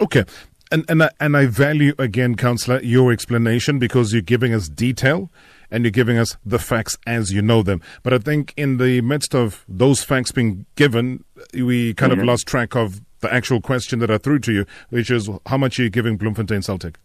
Okay. 0.00 0.24
And, 0.72 0.84
and, 0.88 1.02
I, 1.02 1.10
and 1.18 1.36
I 1.36 1.46
value, 1.46 1.94
again, 1.98 2.36
Councillor, 2.36 2.80
your 2.82 3.10
explanation 3.10 3.78
because 3.78 4.12
you're 4.12 4.22
giving 4.22 4.54
us 4.54 4.68
detail 4.68 5.30
and 5.70 5.84
you're 5.84 5.90
giving 5.90 6.16
us 6.16 6.36
the 6.44 6.58
facts 6.60 6.96
as 7.06 7.32
you 7.32 7.42
know 7.42 7.62
them. 7.62 7.80
But 8.02 8.12
I 8.12 8.18
think 8.18 8.54
in 8.56 8.76
the 8.76 9.00
midst 9.00 9.34
of 9.34 9.64
those 9.68 10.04
facts 10.04 10.30
being 10.30 10.66
given, 10.76 11.24
we 11.54 11.94
kind 11.94 12.12
mm-hmm. 12.12 12.20
of 12.20 12.26
lost 12.26 12.46
track 12.46 12.76
of 12.76 13.00
the 13.20 13.32
actual 13.32 13.60
question 13.60 13.98
that 13.98 14.10
I 14.10 14.18
threw 14.18 14.38
to 14.40 14.52
you, 14.52 14.66
which 14.90 15.10
is 15.10 15.28
how 15.46 15.56
much 15.56 15.80
are 15.80 15.84
you 15.84 15.90
giving 15.90 16.16
Bloemfontein 16.16 16.62
Celtic? 16.62 16.98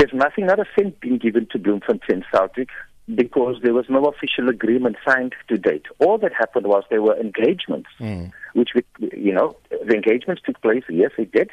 There's 0.00 0.14
nothing, 0.14 0.46
not 0.46 0.58
a 0.58 0.64
cent 0.74 0.98
being 1.00 1.18
given 1.18 1.46
to 1.52 1.58
Bloemfontein 1.58 2.24
Celtic 2.32 2.70
because 3.14 3.56
there 3.62 3.74
was 3.74 3.84
no 3.90 4.06
official 4.06 4.48
agreement 4.48 4.96
signed 5.06 5.34
to 5.48 5.58
date. 5.58 5.84
All 5.98 6.16
that 6.16 6.32
happened 6.32 6.66
was 6.66 6.84
there 6.88 7.02
were 7.02 7.20
engagements, 7.20 7.90
mm. 7.98 8.32
which, 8.54 8.70
we, 8.74 8.82
you 9.12 9.34
know, 9.34 9.56
the 9.68 9.92
engagements 9.94 10.40
took 10.46 10.58
place. 10.62 10.84
Yes, 10.88 11.10
it 11.18 11.32
did. 11.32 11.50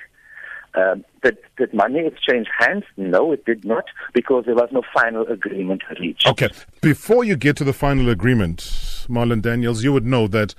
Um, 0.75 1.03
did, 1.23 1.37
did 1.57 1.73
money 1.73 2.05
exchange 2.05 2.47
hands? 2.57 2.85
No, 2.95 3.33
it 3.33 3.43
did 3.43 3.65
not, 3.65 3.83
because 4.13 4.45
there 4.45 4.55
was 4.55 4.69
no 4.71 4.81
final 4.93 5.27
agreement 5.27 5.81
reached. 5.99 6.25
Okay. 6.25 6.49
Before 6.79 7.25
you 7.25 7.35
get 7.35 7.57
to 7.57 7.65
the 7.65 7.73
final 7.73 8.07
agreement, 8.07 8.59
Marlon 9.09 9.41
Daniels, 9.41 9.83
you 9.83 9.91
would 9.91 10.05
know 10.05 10.25
that 10.29 10.55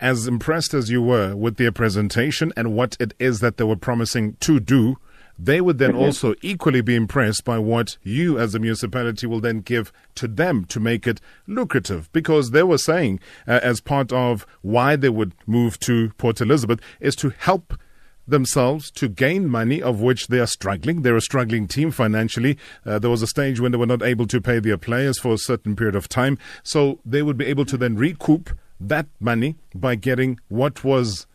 as 0.00 0.26
impressed 0.26 0.74
as 0.74 0.90
you 0.90 1.02
were 1.02 1.36
with 1.36 1.56
their 1.56 1.70
presentation 1.70 2.52
and 2.56 2.74
what 2.74 2.96
it 2.98 3.14
is 3.20 3.38
that 3.38 3.58
they 3.58 3.64
were 3.64 3.76
promising 3.76 4.34
to 4.40 4.58
do, 4.58 4.96
they 5.38 5.60
would 5.60 5.78
then 5.78 5.92
mm-hmm. 5.92 6.00
also 6.00 6.34
equally 6.42 6.80
be 6.80 6.96
impressed 6.96 7.44
by 7.44 7.58
what 7.58 7.96
you 8.02 8.38
as 8.38 8.54
a 8.54 8.58
municipality 8.58 9.26
will 9.26 9.40
then 9.40 9.60
give 9.60 9.92
to 10.16 10.26
them 10.26 10.64
to 10.64 10.80
make 10.80 11.06
it 11.06 11.20
lucrative. 11.46 12.10
Because 12.12 12.50
they 12.50 12.64
were 12.64 12.78
saying, 12.78 13.20
uh, 13.46 13.60
as 13.62 13.80
part 13.80 14.12
of 14.12 14.46
why 14.62 14.96
they 14.96 15.08
would 15.08 15.34
move 15.46 15.78
to 15.80 16.10
Port 16.18 16.40
Elizabeth, 16.40 16.80
is 17.00 17.14
to 17.16 17.30
help 17.30 17.78
themselves 18.26 18.90
to 18.90 19.08
gain 19.08 19.48
money, 19.48 19.80
of 19.80 20.00
which 20.00 20.26
they 20.26 20.38
are 20.38 20.46
struggling. 20.46 21.00
They're 21.02 21.16
a 21.16 21.20
struggling 21.20 21.66
team 21.66 21.90
financially. 21.90 22.58
Uh, 22.84 22.98
there 22.98 23.10
was 23.10 23.22
a 23.22 23.26
stage 23.26 23.58
when 23.60 23.72
they 23.72 23.78
were 23.78 23.86
not 23.86 24.02
able 24.02 24.26
to 24.26 24.40
pay 24.40 24.58
their 24.58 24.76
players 24.76 25.18
for 25.18 25.32
a 25.32 25.38
certain 25.38 25.76
period 25.76 25.94
of 25.94 26.08
time. 26.08 26.36
So 26.62 26.98
they 27.06 27.22
would 27.22 27.38
be 27.38 27.46
able 27.46 27.64
to 27.66 27.76
then 27.76 27.96
recoup 27.96 28.50
that 28.80 29.06
money 29.18 29.56
by 29.74 29.94
getting 29.94 30.40
what 30.48 30.84
was 30.84 31.26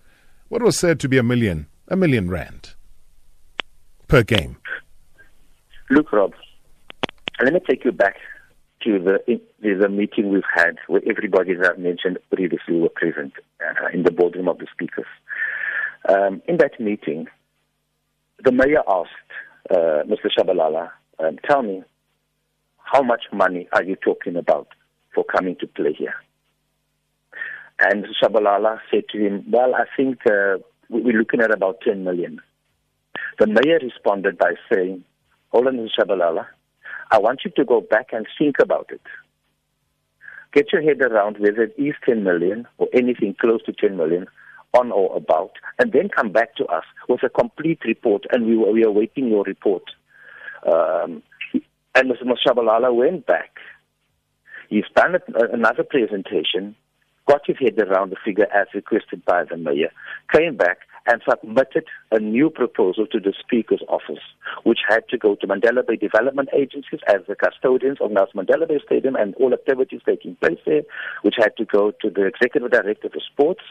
what 0.49 0.61
was 0.61 0.77
said 0.77 0.99
to 0.99 1.09
be 1.09 1.17
a 1.17 1.23
million, 1.23 1.65
a 1.87 1.95
million 1.95 2.29
rand 2.29 2.75
per 4.13 4.21
game? 4.21 4.55
Look, 5.89 6.13
Rob, 6.13 6.33
let 7.43 7.51
me 7.51 7.59
take 7.67 7.83
you 7.83 7.91
back 7.91 8.17
to 8.83 8.99
the 8.99 9.39
the 9.59 9.89
meeting 9.89 10.29
we've 10.29 10.53
had 10.53 10.75
where 10.85 11.01
everybody 11.09 11.55
that 11.55 11.71
I've 11.71 11.79
mentioned 11.79 12.19
previously 12.31 12.79
were 12.79 12.89
present 12.89 13.33
uh, 13.59 13.87
in 13.91 14.03
the 14.03 14.11
boardroom 14.11 14.47
of 14.49 14.59
the 14.59 14.67
speakers. 14.71 15.07
Um, 16.07 16.43
in 16.47 16.57
that 16.57 16.79
meeting, 16.79 17.25
the 18.43 18.51
mayor 18.51 18.83
asked 18.87 19.31
uh, 19.71 20.03
Mr. 20.11 20.27
Tshabalala, 20.37 20.91
um, 21.17 21.39
"Tell 21.49 21.63
me, 21.63 21.83
how 22.77 23.01
much 23.01 23.23
money 23.33 23.67
are 23.73 23.83
you 23.83 23.95
talking 23.95 24.35
about 24.35 24.67
for 25.15 25.23
coming 25.23 25.55
to 25.59 25.65
play 25.65 25.93
here?" 25.97 26.17
And 27.79 28.05
Tshabalala 28.21 28.79
said 28.91 29.05
to 29.09 29.17
him, 29.17 29.43
"Well, 29.49 29.73
I 29.73 29.85
think 29.97 30.19
uh, 30.27 30.57
we're 30.87 31.17
looking 31.17 31.41
at 31.41 31.51
about 31.51 31.81
10 31.81 32.03
million." 32.03 32.41
The 33.39 33.47
mayor 33.47 33.79
responded 33.81 34.37
by 34.37 34.53
saying, 34.71 35.03
Olan 35.53 35.87
Tshabalala, 35.89 36.45
I 37.11 37.19
want 37.19 37.41
you 37.45 37.51
to 37.51 37.65
go 37.65 37.81
back 37.81 38.07
and 38.11 38.25
think 38.37 38.55
about 38.59 38.89
it. 38.91 39.01
Get 40.53 40.71
your 40.71 40.81
head 40.81 41.01
around 41.01 41.37
whether 41.39 41.63
it 41.63 41.75
is 41.77 41.95
10 42.07 42.23
million 42.23 42.67
or 42.77 42.87
anything 42.93 43.35
close 43.39 43.63
to 43.63 43.73
10 43.73 43.97
million 43.97 44.27
on 44.73 44.91
or 44.91 45.15
about, 45.15 45.51
and 45.79 45.91
then 45.91 46.09
come 46.09 46.31
back 46.31 46.55
to 46.55 46.65
us 46.65 46.83
with 47.07 47.23
a 47.23 47.29
complete 47.29 47.79
report, 47.85 48.25
and 48.31 48.45
we, 48.45 48.57
we 48.57 48.83
are 48.83 48.91
waiting 48.91 49.27
your 49.27 49.43
report. 49.43 49.83
Um, 50.65 51.21
and 51.95 52.09
Mr. 52.09 52.35
Tshabalala 52.45 52.93
went 52.93 53.25
back. 53.27 53.57
He's 54.69 54.85
done 54.95 55.15
another 55.51 55.83
presentation, 55.83 56.75
got 57.27 57.41
his 57.45 57.57
head 57.59 57.79
around 57.79 58.11
the 58.11 58.15
figure 58.25 58.47
as 58.53 58.67
requested 58.73 59.23
by 59.25 59.43
the 59.43 59.57
mayor, 59.57 59.91
came 60.31 60.57
back, 60.57 60.79
and 61.05 61.21
submitted 61.29 61.85
a 62.11 62.19
new 62.19 62.49
proposal 62.49 63.05
to 63.07 63.19
the 63.19 63.33
Speaker's 63.39 63.83
office, 63.89 64.23
which 64.63 64.79
had 64.87 65.07
to 65.09 65.17
go 65.17 65.35
to 65.35 65.47
Mandela 65.47 65.85
Bay 65.85 65.97
Development 65.97 66.49
Agencies 66.55 67.01
as 67.07 67.21
the 67.27 67.35
custodians 67.35 67.97
of 67.99 68.11
Nelson 68.11 68.39
Mandela 68.39 68.67
Bay 68.67 68.79
Stadium 68.85 69.15
and 69.15 69.35
all 69.35 69.53
activities 69.53 70.01
taking 70.05 70.35
place 70.37 70.59
there, 70.65 70.83
which 71.23 71.35
had 71.37 71.55
to 71.57 71.65
go 71.65 71.91
to 72.01 72.09
the 72.09 72.25
Executive 72.25 72.71
Director 72.71 73.09
for 73.09 73.19
Sports. 73.31 73.63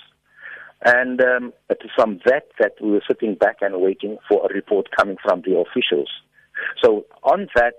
And 0.85 1.21
um, 1.23 1.53
from 1.95 2.21
that, 2.27 2.49
that 2.59 2.73
we 2.83 2.91
were 2.91 3.03
sitting 3.07 3.35
back 3.37 3.59
and 3.61 3.81
waiting 3.81 4.19
for 4.29 4.45
a 4.45 4.53
report 4.53 4.89
coming 4.97 5.17
from 5.23 5.43
the 5.43 5.57
officials. 5.57 6.11
So 6.83 7.07
on 7.23 7.49
that, 7.55 7.75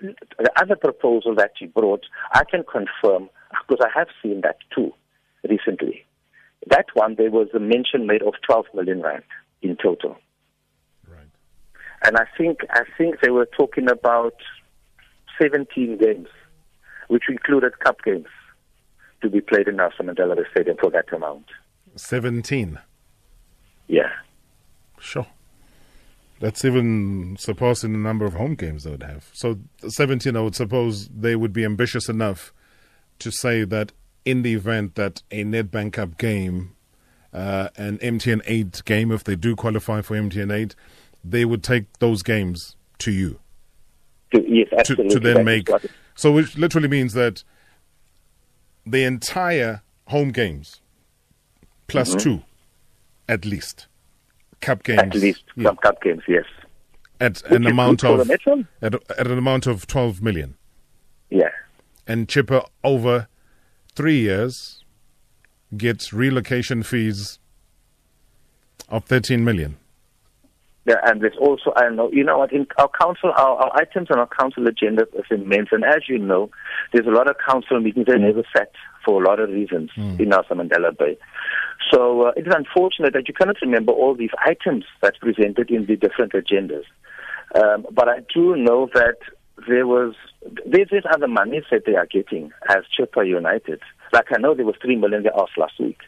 the 0.00 0.52
other 0.60 0.76
proposal 0.76 1.34
that 1.36 1.52
you 1.60 1.68
brought, 1.68 2.04
I 2.34 2.42
can 2.44 2.64
confirm, 2.64 3.30
because 3.66 3.84
I 3.84 3.98
have 3.98 4.08
seen 4.22 4.42
that 4.42 4.56
too 4.74 4.92
recently 5.48 6.04
that 6.66 6.86
one, 6.94 7.14
there 7.16 7.30
was 7.30 7.48
a 7.54 7.60
mention 7.60 8.06
made 8.06 8.22
of 8.22 8.34
12 8.46 8.66
million 8.74 9.02
rand 9.02 9.22
in 9.62 9.76
total. 9.76 10.16
Right. 11.06 11.28
And 12.04 12.16
I 12.16 12.26
think 12.36 12.60
I 12.70 12.82
think 12.96 13.20
they 13.20 13.30
were 13.30 13.48
talking 13.56 13.88
about 13.90 14.34
17 15.40 15.98
games, 15.98 16.28
which 17.08 17.24
included 17.28 17.78
cup 17.80 18.02
games, 18.02 18.26
to 19.22 19.30
be 19.30 19.40
played 19.40 19.68
in 19.68 19.76
Nelson 19.76 20.06
Mandela 20.06 20.36
Bay 20.36 20.42
Stadium 20.50 20.76
for 20.80 20.90
that 20.90 21.12
amount. 21.12 21.46
17. 21.96 22.78
Yeah. 23.88 24.10
Sure. 25.00 25.26
That's 26.40 26.64
even 26.64 27.36
surpassing 27.38 27.92
the 27.92 27.98
number 27.98 28.24
of 28.24 28.34
home 28.34 28.54
games 28.54 28.84
they 28.84 28.90
would 28.90 29.02
have. 29.02 29.28
So 29.32 29.58
17, 29.88 30.36
I 30.36 30.40
would 30.40 30.54
suppose 30.54 31.08
they 31.08 31.34
would 31.34 31.52
be 31.52 31.64
ambitious 31.64 32.08
enough 32.08 32.52
to 33.18 33.32
say 33.32 33.64
that 33.64 33.92
in 34.28 34.42
the 34.42 34.52
event 34.52 34.94
that 34.96 35.22
a 35.30 35.42
Nedbank 35.42 35.94
Cup 35.94 36.18
game, 36.18 36.76
uh, 37.32 37.70
an 37.76 37.96
MTN 37.98 38.42
8 38.44 38.82
game, 38.84 39.10
if 39.10 39.24
they 39.24 39.34
do 39.36 39.56
qualify 39.56 40.02
for 40.02 40.16
MTN 40.16 40.52
8, 40.52 40.74
they 41.24 41.46
would 41.46 41.62
take 41.62 41.84
those 41.98 42.22
games 42.22 42.76
to 42.98 43.10
you. 43.10 43.40
To, 44.34 44.44
yes, 44.46 44.68
absolutely. 44.78 45.08
to 45.14 45.20
That 45.20 45.34
then 45.34 45.44
make. 45.46 45.68
So, 46.14 46.30
which 46.32 46.58
literally 46.58 46.88
means 46.88 47.14
that 47.14 47.42
the 48.84 49.04
entire 49.04 49.80
home 50.08 50.30
games 50.30 50.82
plus 51.86 52.14
two, 52.14 52.42
at 53.30 53.46
least, 53.46 53.86
cup 54.60 54.82
games, 54.82 54.98
Mm-hmm. 55.00 55.08
At 55.10 55.22
least 55.22 55.44
yeah, 55.56 55.68
some 55.68 55.76
cup 55.76 56.02
games, 56.02 56.22
yes. 56.28 56.44
at 57.18 57.40
Which 57.44 57.52
an 57.52 57.66
amount 57.66 58.04
of 58.04 58.30
at, 58.30 58.94
at 59.18 59.26
an 59.26 59.38
amount 59.38 59.66
of 59.66 59.86
twelve 59.86 60.20
million, 60.20 60.54
Yeah. 61.30 61.48
and 62.06 62.28
Chippa 62.28 62.66
over 62.84 63.28
three 63.98 64.20
years 64.20 64.84
gets 65.76 66.12
relocation 66.12 66.80
fees 66.90 67.40
of 68.88 69.04
thirteen 69.04 69.44
million. 69.44 69.76
Yeah, 70.86 71.00
and 71.04 71.20
there's 71.20 71.36
also, 71.38 71.68
I 71.76 71.90
know, 71.90 72.08
you 72.10 72.24
know 72.24 72.38
what, 72.38 72.50
in 72.50 72.66
our 72.78 72.90
council, 72.98 73.30
our, 73.36 73.54
our 73.62 73.72
items 73.76 74.08
on 74.10 74.18
our 74.18 74.30
council 74.40 74.66
agenda 74.66 75.02
is 75.20 75.28
immense. 75.30 75.68
And 75.70 75.84
as 75.84 76.02
you 76.08 76.18
know, 76.18 76.48
there's 76.92 77.06
a 77.06 77.10
lot 77.10 77.28
of 77.28 77.36
council 77.46 77.78
meetings 77.78 78.06
that 78.06 78.18
never 78.18 78.44
sat 78.56 78.70
for 79.04 79.22
a 79.22 79.26
lot 79.28 79.38
of 79.38 79.50
reasons 79.50 79.90
in 79.96 80.28
Nelson 80.30 80.58
Mandela 80.58 80.96
Bay. 80.96 81.18
So 81.90 82.28
uh, 82.28 82.32
it 82.36 82.46
is 82.46 82.54
unfortunate 82.56 83.12
that 83.12 83.28
you 83.28 83.34
cannot 83.34 83.56
remember 83.60 83.92
all 83.92 84.14
these 84.14 84.30
items 84.46 84.84
that's 85.02 85.18
presented 85.18 85.70
in 85.70 85.84
the 85.84 85.96
different 85.96 86.32
agendas. 86.32 86.86
Um, 87.60 87.86
but 87.98 88.08
I 88.08 88.20
do 88.34 88.56
know 88.56 88.88
that 88.94 89.18
there 89.66 89.86
was, 89.86 90.14
there's 90.66 90.90
this 90.90 91.04
other 91.10 91.28
monies 91.28 91.64
that 91.70 91.84
they 91.86 91.94
are 91.94 92.06
getting 92.06 92.52
as 92.68 92.84
Chippa 92.98 93.26
United. 93.26 93.80
Like 94.12 94.26
I 94.32 94.38
know 94.38 94.54
there 94.54 94.66
was 94.66 94.76
three 94.80 94.96
million 94.96 95.22
they 95.22 95.30
asked 95.30 95.58
last 95.58 95.78
week. 95.80 95.98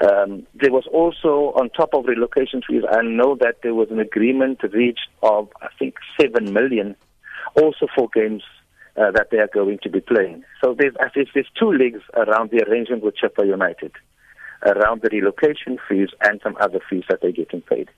Um, 0.00 0.46
there 0.54 0.70
was 0.70 0.86
also, 0.92 1.52
on 1.58 1.70
top 1.70 1.92
of 1.92 2.06
relocation 2.06 2.62
fees, 2.68 2.82
I 2.88 3.02
know 3.02 3.36
that 3.40 3.56
there 3.62 3.74
was 3.74 3.88
an 3.90 3.98
agreement 3.98 4.60
reached 4.72 5.08
of, 5.22 5.48
I 5.60 5.68
think, 5.76 5.94
7 6.20 6.52
million 6.52 6.94
also 7.60 7.88
for 7.96 8.08
games 8.14 8.42
uh, 8.96 9.10
that 9.12 9.28
they 9.30 9.38
are 9.38 9.50
going 9.52 9.78
to 9.82 9.90
be 9.90 10.00
playing. 10.00 10.44
So 10.62 10.74
there's, 10.78 10.94
I 11.00 11.08
think 11.08 11.28
there's 11.34 11.50
two 11.58 11.72
legs 11.72 12.00
around 12.14 12.50
the 12.50 12.62
arrangement 12.64 13.02
with 13.02 13.14
Chippa 13.16 13.44
United, 13.44 13.92
around 14.64 15.02
the 15.02 15.08
relocation 15.10 15.78
fees 15.88 16.08
and 16.20 16.40
some 16.42 16.56
other 16.60 16.80
fees 16.88 17.04
that 17.08 17.20
they're 17.20 17.32
getting 17.32 17.62
paid. 17.62 17.88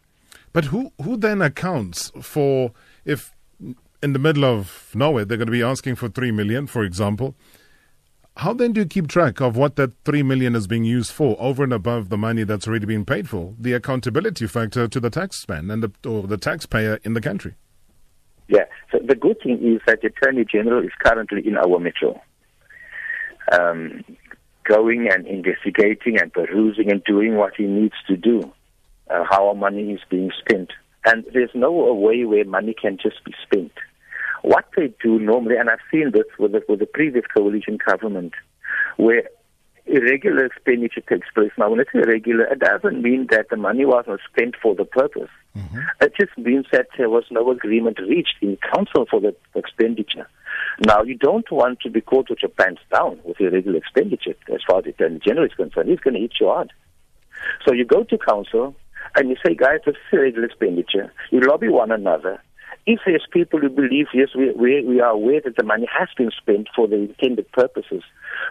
But 0.53 0.67
who 0.67 0.93
who 1.03 1.17
then 1.17 1.43
accounts 1.43 2.11
for 2.21 2.73
if 3.05 3.33
in 4.03 4.13
the 4.13 4.19
middle 4.19 4.45
of 4.45 4.91
nowhere 4.95 5.25
they're 5.25 5.37
going 5.37 5.47
to 5.47 5.53
be 5.53 5.63
asking 5.63 5.97
for 5.97 6.09
three 6.09 6.31
million, 6.31 6.67
for 6.67 6.85
example? 6.85 7.35
How 8.37 8.55
then 8.55 8.73
do 8.73 8.81
you 8.81 8.87
keep 8.87 9.09
track 9.09 9.41
of 9.41 9.57
what 9.57 9.77
that 9.77 9.93
three 10.05 10.23
million 10.23 10.55
is 10.55 10.67
being 10.67 10.85
used 10.85 11.13
for, 11.13 11.37
over 11.39 11.63
and 11.65 11.73
above 11.73 12.09
the 12.09 12.17
money 12.17 12.45
that's 12.45 12.67
already 12.67 12.87
been 12.87 13.05
paid 13.05 13.29
for? 13.29 13.55
The 13.59 13.75
accountability 13.75 14.47
factor 14.47 14.89
to 14.89 15.01
the 15.01 15.11
taxman 15.11 15.71
and 15.73 15.83
the 15.83 16.09
or 16.09 16.27
the 16.27 16.39
taxpayer 16.39 17.01
in 17.05 17.13
the 17.13 17.21
country. 17.21 17.55
Yeah. 18.49 18.65
So 18.91 18.99
the 19.05 19.15
good 19.15 19.41
thing 19.43 19.59
is 19.63 19.81
that 19.87 20.01
the 20.01 20.09
Attorney 20.09 20.45
General 20.45 20.83
is 20.83 20.93
currently 21.05 21.47
in 21.47 21.57
our 21.57 21.79
metro, 21.79 22.21
um, 23.53 24.05
going 24.65 25.09
and 25.13 25.27
investigating 25.27 26.19
and 26.19 26.33
perusing 26.33 26.91
and 26.91 27.03
doing 27.05 27.37
what 27.37 27.55
he 27.57 27.65
needs 27.65 27.95
to 28.09 28.17
do, 28.17 28.53
uh, 29.11 29.25
how 29.29 29.49
our 29.49 29.55
money 29.55 29.93
is 29.93 30.01
being 30.09 30.31
spent. 30.39 30.71
And 31.05 31.25
there's 31.33 31.51
no 31.55 31.73
way 31.73 32.25
where 32.25 32.45
money 32.45 32.75
can 32.81 32.99
just 33.03 33.23
be 33.25 33.35
spent. 33.43 33.73
What 34.43 34.67
they 34.77 34.93
do 35.03 35.19
normally, 35.19 35.57
and 35.57 35.69
I've 35.71 35.79
seen 35.91 36.13
this 36.13 36.27
with 36.39 36.53
the, 36.53 36.63
with 36.69 36.81
the 36.81 36.87
previous 36.87 37.25
coalition 37.27 37.79
government, 37.85 38.33
where 38.97 39.29
irregular 39.87 40.47
expenditure 40.47 41.01
takes 41.01 41.29
place. 41.35 41.51
Now, 41.59 41.71
when 41.71 41.81
it's 41.81 41.91
irregular, 41.93 42.45
it 42.45 42.61
doesn't 42.61 43.03
mean 43.03 43.27
that 43.31 43.49
the 43.51 43.57
money 43.57 43.85
wasn't 43.85 44.21
spent 44.33 44.55
for 44.63 44.75
the 44.75 44.85
purpose. 44.85 45.31
Mm-hmm. 45.57 45.79
It 46.01 46.13
just 46.19 46.37
means 46.39 46.67
that 46.73 46.87
there 46.97 47.11
was 47.11 47.25
no 47.31 47.51
agreement 47.51 47.99
reached 47.99 48.37
in 48.41 48.57
council 48.73 49.07
for 49.11 49.21
the 49.21 49.35
expenditure. 49.55 50.29
Now, 50.81 51.03
you 51.03 51.17
don't 51.17 51.51
want 51.51 51.81
to 51.81 51.91
be 51.91 52.01
caught 52.01 52.31
with 52.31 52.41
your 52.43 52.51
pants 52.51 52.83
down 52.93 53.19
with 53.25 53.41
irregular 53.41 53.79
expenditure 53.79 54.35
as 54.53 54.61
far 54.67 54.79
as 54.79 54.85
the 54.85 54.91
Attorney 54.91 55.21
General 55.25 55.47
is 55.47 55.55
concerned. 55.55 55.89
He's 55.89 56.01
going 56.01 56.15
to 56.15 56.21
hit 56.21 56.33
you 56.41 56.47
hard. 56.47 56.73
So 57.67 57.75
you 57.75 57.85
go 57.85 58.05
to 58.05 58.19
council 58.19 58.77
and 59.17 59.29
you 59.29 59.37
say, 59.45 59.55
guys, 59.55 59.81
this 59.85 59.95
is 59.95 60.01
irregular 60.13 60.47
expenditure. 60.47 61.13
You 61.31 61.41
lobby 61.41 61.69
one 61.69 61.91
another. 61.91 62.41
If 62.91 62.99
there's 63.07 63.25
people 63.31 63.61
who 63.61 63.69
believe, 63.69 64.07
yes, 64.13 64.31
we, 64.37 64.51
we, 64.51 64.85
we 64.85 65.01
are 65.01 65.11
aware 65.11 65.41
that 65.45 65.55
the 65.55 65.63
money 65.63 65.87
has 65.97 66.09
been 66.17 66.33
spent 66.37 66.67
for 66.75 66.89
the 66.89 66.97
intended 66.97 67.49
purposes, 67.53 68.03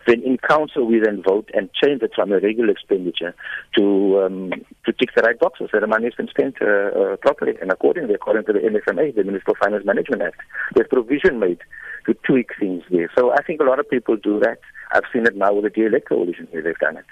then 0.07 0.23
in 0.23 0.37
council 0.37 0.85
we 0.85 1.01
then 1.03 1.21
vote 1.21 1.49
and 1.53 1.69
change 1.73 2.01
it 2.03 2.11
from 2.15 2.31
a 2.31 2.39
regular 2.39 2.71
expenditure 2.71 3.35
to 3.77 4.21
um, 4.21 4.51
to 4.85 4.93
tick 4.93 5.09
the 5.13 5.23
right 5.23 5.37
boxes 5.37 5.71
that 5.73 5.81
the 5.81 5.87
money 5.87 6.05
has 6.05 6.13
been 6.13 6.29
spent 6.29 6.55
uh, 6.61 6.65
uh, 6.65 7.15
properly 7.17 7.55
and 7.61 7.69
accordingly, 7.69 8.13
according 8.13 8.45
to 8.45 8.53
the 8.53 8.59
MFMA, 8.59 9.13
the 9.13 9.25
Municipal 9.25 9.55
Finance 9.61 9.85
Management 9.85 10.21
Act. 10.21 10.39
There's 10.73 10.87
provision 10.87 11.41
made 11.41 11.59
to 12.05 12.13
tweak 12.25 12.51
things 12.57 12.83
there. 12.89 13.11
So 13.17 13.33
I 13.33 13.43
think 13.43 13.59
a 13.59 13.65
lot 13.65 13.79
of 13.79 13.89
people 13.89 14.15
do 14.15 14.39
that. 14.39 14.59
I've 14.93 15.03
seen 15.11 15.25
it 15.25 15.35
now 15.35 15.51
with 15.53 15.65
the 15.65 15.81
DLA 15.81 15.99
coalition 16.07 16.47
where 16.51 16.63
they've 16.63 16.79
done 16.79 16.95
it. 16.95 17.05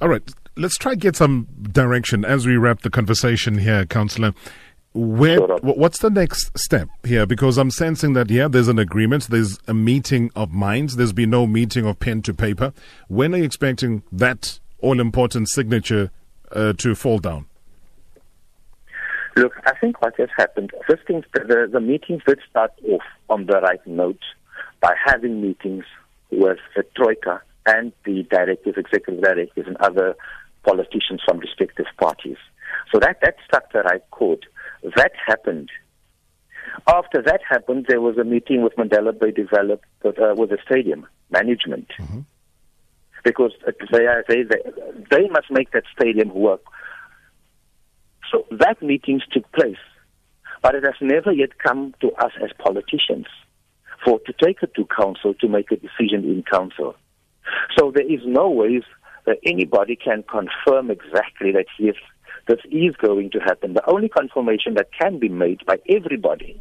All 0.00 0.08
right, 0.08 0.22
let's 0.56 0.76
try 0.78 0.96
get 0.96 1.14
some 1.14 1.46
direction 1.62 2.24
as 2.24 2.44
we 2.44 2.56
wrap 2.56 2.80
the 2.80 2.90
conversation 2.90 3.58
here, 3.58 3.86
Councillor. 3.86 4.34
Where, 4.92 5.38
what's 5.38 6.00
the 6.00 6.10
next 6.10 6.58
step 6.58 6.88
here? 7.04 7.24
Because 7.24 7.58
I'm 7.58 7.70
sensing 7.70 8.14
that 8.14 8.28
yeah, 8.28 8.48
there's 8.48 8.66
an 8.66 8.78
agreement, 8.80 9.28
there's 9.28 9.58
a 9.68 9.74
meeting 9.74 10.32
of 10.34 10.50
minds. 10.50 10.96
There's 10.96 11.12
been 11.12 11.30
no 11.30 11.46
meeting 11.46 11.86
of 11.86 12.00
pen 12.00 12.22
to 12.22 12.34
paper. 12.34 12.72
When 13.06 13.32
are 13.34 13.38
you 13.38 13.44
expecting 13.44 14.02
that 14.10 14.58
all-important 14.80 15.48
signature 15.48 16.10
uh, 16.50 16.72
to 16.78 16.96
fall 16.96 17.18
down? 17.18 17.46
Look, 19.36 19.52
I 19.64 19.74
think 19.80 20.02
what 20.02 20.16
has 20.18 20.28
happened, 20.36 20.72
first 20.88 21.06
things, 21.06 21.24
the, 21.34 21.44
the, 21.44 21.68
the 21.72 21.80
meetings 21.80 22.22
did 22.26 22.40
start 22.50 22.72
off 22.88 23.02
on 23.28 23.46
the 23.46 23.60
right 23.60 23.86
note 23.86 24.18
by 24.80 24.94
having 25.04 25.40
meetings 25.40 25.84
with 26.32 26.58
the 26.74 26.82
Troika 26.96 27.40
and 27.64 27.92
the 28.04 28.24
directors, 28.24 28.74
executive 28.76 29.22
directors, 29.22 29.66
and 29.68 29.76
other 29.76 30.16
politicians 30.64 31.20
from 31.24 31.38
respective 31.38 31.86
parties. 32.00 32.38
So 32.92 32.98
that, 32.98 33.20
that 33.22 33.36
struck 33.44 33.72
the 33.72 33.82
right 33.82 34.02
chord. 34.10 34.46
That 34.82 35.12
happened. 35.26 35.70
After 36.86 37.22
that 37.22 37.40
happened, 37.48 37.86
there 37.88 38.00
was 38.00 38.16
a 38.16 38.24
meeting 38.24 38.62
with 38.62 38.74
Mandela 38.76 39.18
Bay 39.18 39.30
Develop 39.30 39.82
with, 40.02 40.18
uh, 40.18 40.34
with 40.36 40.50
the 40.50 40.58
stadium 40.64 41.06
management. 41.30 41.88
Because 43.24 43.52
they, 43.92 44.06
are, 44.06 44.24
they, 44.28 44.42
they, 44.42 44.62
they 45.10 45.28
must 45.28 45.50
make 45.50 45.72
that 45.72 45.84
stadium 45.94 46.32
work. 46.34 46.62
So 48.32 48.46
that 48.50 48.80
meetings 48.80 49.22
took 49.30 49.50
place, 49.52 49.82
but 50.62 50.74
it 50.74 50.84
has 50.84 50.94
never 51.00 51.32
yet 51.32 51.58
come 51.58 51.94
to 52.00 52.12
us 52.12 52.32
as 52.42 52.50
politicians 52.58 53.26
for 54.04 54.20
to 54.20 54.32
take 54.42 54.62
it 54.62 54.72
to 54.76 54.86
council 54.86 55.34
to 55.34 55.48
make 55.48 55.70
a 55.70 55.76
decision 55.76 56.24
in 56.24 56.44
council. 56.50 56.94
So 57.76 57.92
there 57.94 58.10
is 58.10 58.20
no 58.24 58.48
ways 58.48 58.82
that 59.26 59.38
anybody 59.44 59.96
can 59.96 60.22
confirm 60.22 60.90
exactly 60.90 61.52
that 61.52 61.66
yes, 61.78 61.96
this 62.50 62.60
is 62.72 62.96
going 62.96 63.30
to 63.30 63.38
happen. 63.38 63.74
The 63.74 63.88
only 63.88 64.08
confirmation 64.08 64.74
that 64.74 64.88
can 64.92 65.18
be 65.18 65.28
made 65.28 65.64
by 65.66 65.76
everybody 65.88 66.60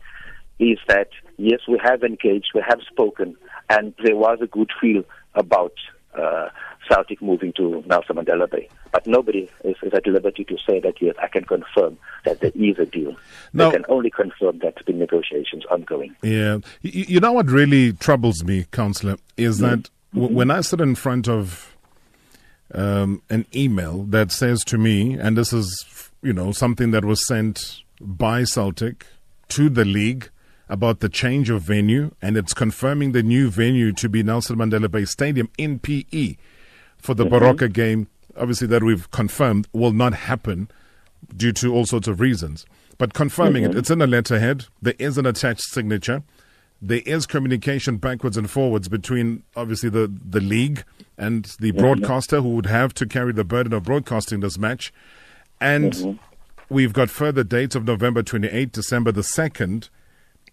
is 0.59 0.77
that 0.87 1.09
yes, 1.37 1.61
we 1.67 1.79
have 1.83 2.03
engaged, 2.03 2.49
we 2.53 2.61
have 2.67 2.79
spoken, 2.91 3.35
and 3.69 3.93
there 4.03 4.15
was 4.15 4.39
a 4.41 4.47
good 4.47 4.69
feel 4.79 5.03
about 5.33 5.73
uh, 6.13 6.49
Celtic 6.87 7.21
moving 7.21 7.53
to 7.53 7.83
Nelson 7.87 8.17
Mandela 8.17 8.49
Bay. 8.49 8.67
But 8.91 9.07
nobody 9.07 9.49
is, 9.63 9.75
is 9.81 9.93
at 9.93 10.05
liberty 10.05 10.43
to 10.45 10.57
say 10.67 10.79
that 10.79 10.95
yes, 11.01 11.15
I 11.21 11.27
can 11.27 11.45
confirm 11.45 11.97
that 12.25 12.39
there 12.41 12.51
is 12.53 12.77
a 12.77 12.85
deal. 12.85 13.15
Now- 13.53 13.69
they 13.71 13.77
can 13.77 13.85
only 13.89 14.11
confirm 14.11 14.59
that 14.59 14.75
the 14.85 14.93
negotiations 14.93 15.63
ongoing. 15.71 16.15
Yeah. 16.21 16.59
You, 16.81 17.05
you 17.07 17.19
know 17.19 17.31
what 17.31 17.49
really 17.49 17.93
troubles 17.93 18.43
me, 18.43 18.65
Councillor, 18.71 19.17
is 19.37 19.59
that 19.59 19.89
w- 20.13 20.35
when 20.35 20.51
I 20.51 20.61
sit 20.61 20.81
in 20.81 20.95
front 20.95 21.27
of 21.29 21.75
um, 22.73 23.21
an 23.29 23.45
email 23.55 24.03
that 24.03 24.31
says 24.31 24.63
to 24.65 24.77
me, 24.77 25.13
and 25.13 25.37
this 25.37 25.53
is, 25.53 26.11
you 26.21 26.33
know, 26.33 26.51
something 26.51 26.91
that 26.91 27.05
was 27.05 27.25
sent 27.27 27.81
by 27.99 28.43
Celtic 28.43 29.05
to 29.49 29.69
the 29.69 29.85
league 29.85 30.29
about 30.69 30.99
the 30.99 31.09
change 31.09 31.49
of 31.49 31.63
venue, 31.63 32.11
and 32.21 32.37
it's 32.37 32.53
confirming 32.53 33.11
the 33.11 33.23
new 33.23 33.49
venue 33.49 33.91
to 33.93 34.07
be 34.07 34.21
Nelson 34.21 34.57
Mandela 34.57 34.89
Bay 34.89 35.05
Stadium 35.05 35.49
in 35.57 35.79
PE 35.79 36.35
for 36.97 37.15
the 37.15 37.25
Baroka 37.25 37.71
game, 37.71 38.07
obviously 38.37 38.67
that 38.67 38.83
we've 38.83 39.09
confirmed 39.11 39.67
will 39.73 39.93
not 39.93 40.13
happen 40.13 40.69
due 41.35 41.51
to 41.53 41.73
all 41.73 41.85
sorts 41.85 42.07
of 42.07 42.19
reasons. 42.19 42.65
But 42.99 43.13
confirming 43.13 43.63
it, 43.63 43.75
it's 43.75 43.89
in 43.89 44.01
a 44.01 44.07
letterhead. 44.07 44.65
There 44.81 44.93
is 44.99 45.17
an 45.17 45.25
attached 45.25 45.63
signature. 45.63 46.21
There 46.81 47.01
is 47.05 47.25
communication 47.25 47.97
backwards 47.97 48.37
and 48.37 48.49
forwards 48.49 48.87
between 48.87 49.43
obviously 49.55 49.89
the, 49.89 50.11
the 50.29 50.39
league 50.39 50.83
and 51.17 51.45
the 51.59 51.71
broadcaster 51.71 52.41
who 52.41 52.55
would 52.55 52.67
have 52.67 52.93
to 52.95 53.05
carry 53.05 53.33
the 53.33 53.43
burden 53.43 53.73
of 53.73 53.83
broadcasting 53.83 54.39
this 54.39 54.57
match. 54.57 54.93
And 55.59 55.91
mm-hmm. 55.91 56.73
we've 56.73 56.93
got 56.93 57.09
further 57.09 57.43
dates 57.43 57.75
of 57.75 57.85
November 57.85 58.23
28, 58.23 58.71
December 58.71 59.11
the 59.11 59.21
2nd. 59.21 59.89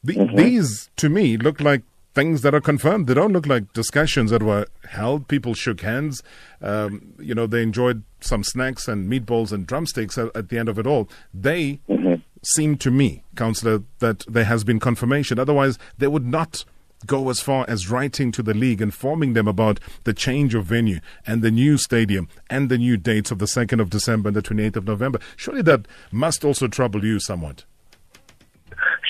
The, 0.02 0.14
mm-hmm. 0.14 0.36
These, 0.36 0.90
to 0.96 1.08
me, 1.08 1.36
look 1.36 1.60
like 1.60 1.82
things 2.16 2.40
that 2.40 2.54
are 2.54 2.60
confirmed. 2.60 3.06
They 3.06 3.14
don't 3.14 3.32
look 3.32 3.46
like 3.46 3.72
discussions 3.74 4.30
that 4.30 4.42
were 4.42 4.66
held. 4.88 5.28
People 5.28 5.52
shook 5.54 5.82
hands. 5.82 6.22
Um, 6.62 7.14
you 7.18 7.34
know, 7.34 7.46
they 7.46 7.62
enjoyed 7.62 8.02
some 8.20 8.42
snacks 8.42 8.88
and 8.88 9.08
meatballs 9.08 9.52
and 9.52 9.66
drumsticks 9.66 10.16
at, 10.16 10.34
at 10.34 10.48
the 10.48 10.58
end 10.58 10.70
of 10.70 10.78
it 10.78 10.86
all. 10.86 11.08
They 11.34 11.80
mm-hmm. 11.88 12.05
Seem 12.46 12.76
to 12.78 12.90
me, 12.90 13.22
Councillor, 13.34 13.82
that 13.98 14.24
there 14.28 14.44
has 14.44 14.64
been 14.64 14.80
confirmation. 14.80 15.38
Otherwise, 15.38 15.78
they 15.98 16.06
would 16.06 16.26
not 16.26 16.64
go 17.04 17.28
as 17.28 17.40
far 17.40 17.64
as 17.68 17.90
writing 17.90 18.32
to 18.32 18.42
the 18.42 18.54
league, 18.54 18.80
informing 18.80 19.34
them 19.34 19.46
about 19.46 19.78
the 20.04 20.14
change 20.14 20.54
of 20.54 20.64
venue 20.64 21.00
and 21.26 21.42
the 21.42 21.50
new 21.50 21.76
stadium 21.76 22.28
and 22.48 22.68
the 22.68 22.78
new 22.78 22.96
dates 22.96 23.30
of 23.30 23.38
the 23.38 23.46
2nd 23.46 23.80
of 23.80 23.90
December 23.90 24.28
and 24.28 24.36
the 24.36 24.42
28th 24.42 24.76
of 24.76 24.86
November. 24.86 25.18
Surely 25.36 25.62
that 25.62 25.86
must 26.10 26.44
also 26.44 26.68
trouble 26.68 27.04
you 27.04 27.20
somewhat. 27.20 27.64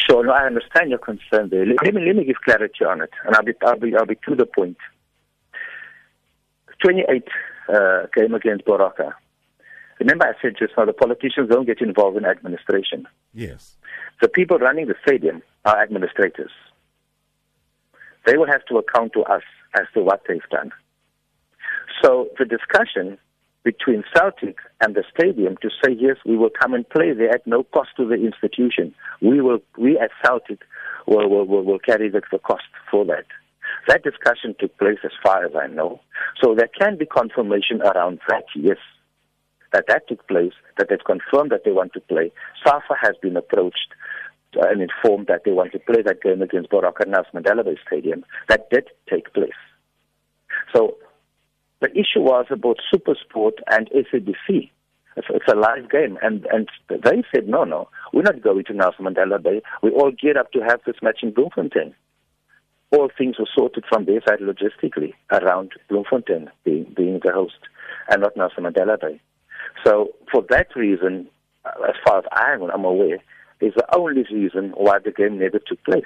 Sure, 0.09 0.25
no, 0.25 0.33
I 0.33 0.47
understand 0.47 0.91
your 0.91 0.99
concern 0.99 1.49
there. 1.51 1.67
Let 1.67 1.95
me, 1.95 2.05
let 2.07 2.17
me 2.17 2.25
give 2.25 2.37
clarity 2.45 2.85
on 2.85 3.01
it, 3.01 3.11
and 3.25 3.35
I'll 3.35 3.43
be, 3.43 3.53
I'll 3.63 3.79
be, 3.79 3.95
I'll 3.97 4.07
be 4.07 4.17
to 4.29 4.35
the 4.35 4.47
point. 4.47 4.77
28 6.83 7.25
uh, 7.69 8.07
came 8.15 8.35
against 8.35 8.65
Baroka. 8.65 9.13
Remember, 9.99 10.27
I 10.27 10.33
said 10.43 10.57
just 10.59 10.75
now 10.77 10.85
the 10.85 10.93
politicians 10.93 11.49
don't 11.51 11.67
get 11.67 11.81
involved 11.81 12.17
in 12.17 12.25
administration. 12.25 13.07
Yes. 13.33 13.77
The 14.21 14.29
people 14.29 14.59
running 14.59 14.87
the 14.87 14.95
stadium 15.07 15.43
are 15.65 15.83
administrators. 15.83 16.51
They 18.27 18.37
will 18.37 18.47
have 18.47 18.65
to 18.67 18.79
account 18.79 19.13
to 19.15 19.23
us 19.23 19.43
as 19.75 19.87
to 19.95 20.03
what 20.03 20.23
they've 20.29 20.41
done. 20.51 20.73
So 22.03 22.29
the 22.39 22.45
discussion 22.45 23.19
between 23.63 24.05
Celtic 24.15 24.59
and 24.81 24.95
the 24.95 25.03
stadium 25.17 25.57
to 25.63 25.71
say 25.83 25.93
yes, 25.99 26.17
we 26.25 26.37
will 26.37 26.51
come 26.51 26.75
and 26.75 26.89
play 26.89 27.13
there 27.13 27.35
at 27.35 27.47
no 27.47 27.65
cost 27.65 27.91
to 27.97 28.07
the 28.07 28.15
institution. 28.15 28.95
We 29.21 29.41
will, 29.41 29.59
we 29.79 29.99
at 29.99 30.11
Celtic 30.25 30.61
will 31.07 31.29
will, 31.29 31.47
will, 31.47 31.65
will 31.65 31.79
carry 31.79 32.09
the, 32.09 32.23
the 32.31 32.39
cost 32.39 32.65
for 32.91 33.05
that. 33.07 33.27
That 33.89 34.05
discussion 34.05 34.55
took 34.59 34.77
place 34.79 34.99
as 35.05 35.13
far 35.23 35.45
as 35.45 35.53
I 35.61 35.67
know. 35.67 36.01
So 36.43 36.55
there 36.55 36.69
can 36.69 36.97
be 36.97 37.07
confirmation 37.07 37.83
around 37.83 38.21
that, 38.29 38.45
yes, 38.55 38.79
that 39.73 39.87
that 39.89 40.09
took 40.09 40.27
place, 40.29 40.53
that 40.79 40.89
they've 40.89 41.05
confirmed 41.05 41.51
that 41.51 41.65
they 41.65 41.73
want 41.73 41.93
to 41.95 42.01
play. 42.01 42.33
SAFA 42.65 42.95
has 43.01 43.15
been 43.21 43.37
approached 43.37 43.89
uh, 44.57 44.69
and 44.69 44.83
informed 44.83 45.27
that 45.27 45.43
they 45.45 45.53
want 45.53 45.73
to 45.73 45.79
play 45.79 46.03
that 46.03 46.23
game 46.23 46.43
against 46.43 46.71
Baroka 46.71 47.07
Nelson 47.07 47.43
Mandela 47.43 47.65
Bay 47.65 47.77
Stadium. 47.87 48.25
That 48.49 48.71
did 48.71 48.89
take 49.11 49.33
place. 49.33 49.51
So 50.75 50.97
the 51.81 51.91
issue 51.93 52.21
was 52.21 52.47
about 52.51 52.79
Supersport 52.93 53.59
and 53.71 53.89
SABC. 53.91 54.71
It's, 55.17 55.29
it's 55.31 55.49
a 55.51 55.57
live 55.57 55.91
game, 55.91 56.19
and 56.23 56.47
and 56.53 56.69
they 56.89 57.23
said 57.35 57.49
no, 57.49 57.65
no, 57.65 57.89
we're 58.13 58.23
not 58.23 58.43
going 58.43 58.65
to 58.65 58.75
Nelson 58.75 59.07
Mandela 59.07 59.43
Bay. 59.43 59.63
We 59.83 59.91
all 59.91 60.11
geared 60.11 60.37
up 60.37 60.53
to 60.53 60.61
have 60.61 60.81
this 60.87 60.97
match 61.03 61.21
in 61.23 61.33
Bloemfontein 61.33 61.95
all 62.93 63.11
things 63.17 63.39
were 63.39 63.49
sorted 63.55 63.85
from 63.89 64.05
their 64.05 64.21
side 64.27 64.41
logistically 64.41 65.13
around 65.33 65.73
Bloemfontein 65.89 66.51
being, 66.65 66.93
being 66.97 67.21
the 67.25 67.33
host 67.33 67.59
and 68.09 68.23
not 68.23 68.37
Nelson 68.37 68.65
Mandela 68.65 69.01
Bay. 69.01 69.21
So 69.85 70.13
for 70.31 70.45
that 70.51 70.69
reason, 70.75 71.29
uh, 71.65 71.71
as 71.89 71.95
far 72.07 72.19
as 72.19 72.25
I'm 72.33 72.85
aware, 72.85 73.19
is 73.61 73.73
the 73.75 73.97
only 73.97 74.25
reason 74.31 74.73
why 74.77 74.99
the 75.05 75.11
game 75.11 75.39
never 75.39 75.59
took 75.59 75.83
place. 75.85 76.05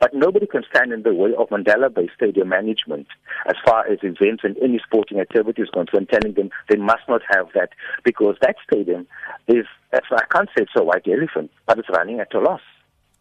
But 0.00 0.12
nobody 0.12 0.46
can 0.46 0.64
stand 0.68 0.92
in 0.92 1.02
the 1.02 1.14
way 1.14 1.30
of 1.38 1.48
Mandela 1.48 1.92
Bay 1.92 2.08
Stadium 2.16 2.48
management 2.48 3.06
as 3.46 3.54
far 3.64 3.86
as 3.86 3.98
events 4.02 4.42
and 4.42 4.56
any 4.58 4.80
sporting 4.84 5.20
activity 5.20 5.62
is 5.62 5.70
concerned, 5.70 6.08
telling 6.12 6.34
them 6.34 6.50
they 6.68 6.76
must 6.76 7.02
not 7.08 7.22
have 7.30 7.46
that 7.54 7.70
because 8.04 8.36
that 8.42 8.56
stadium 8.68 9.06
is, 9.46 9.66
I 9.92 10.24
can't 10.30 10.48
say 10.48 10.64
it's 10.64 10.72
a 10.76 10.84
white 10.84 11.06
elephant, 11.06 11.50
but 11.66 11.78
it's 11.78 11.88
running 11.88 12.20
at 12.20 12.34
a 12.34 12.40
loss. 12.40 12.60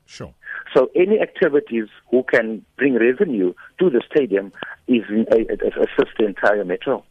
Sure. 0.05 0.33
So 0.75 0.89
any 0.95 1.19
activities 1.21 1.87
who 2.11 2.23
can 2.23 2.65
bring 2.77 2.95
revenue 2.95 3.53
to 3.79 3.89
the 3.89 4.01
stadium 4.11 4.51
is 4.87 5.03
a, 5.09 5.39
a, 5.39 5.83
assist 5.83 6.17
the 6.17 6.25
entire 6.25 6.65
metro. 6.65 7.03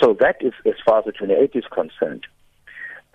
So 0.00 0.16
that 0.20 0.36
is 0.40 0.52
as 0.66 0.74
far 0.84 1.00
as 1.00 1.04
the 1.06 1.12
28 1.12 1.50
is 1.54 1.64
concerned. 1.72 2.26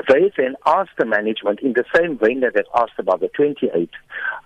They 0.08 0.32
then 0.36 0.56
asked 0.66 0.98
the 0.98 1.06
management 1.06 1.60
in 1.62 1.74
the 1.74 1.84
same 1.96 2.18
vein 2.18 2.40
that 2.42 2.54
they 2.56 2.64
asked 2.76 2.98
about 2.98 3.20
the 3.20 3.30
28th 3.38 3.90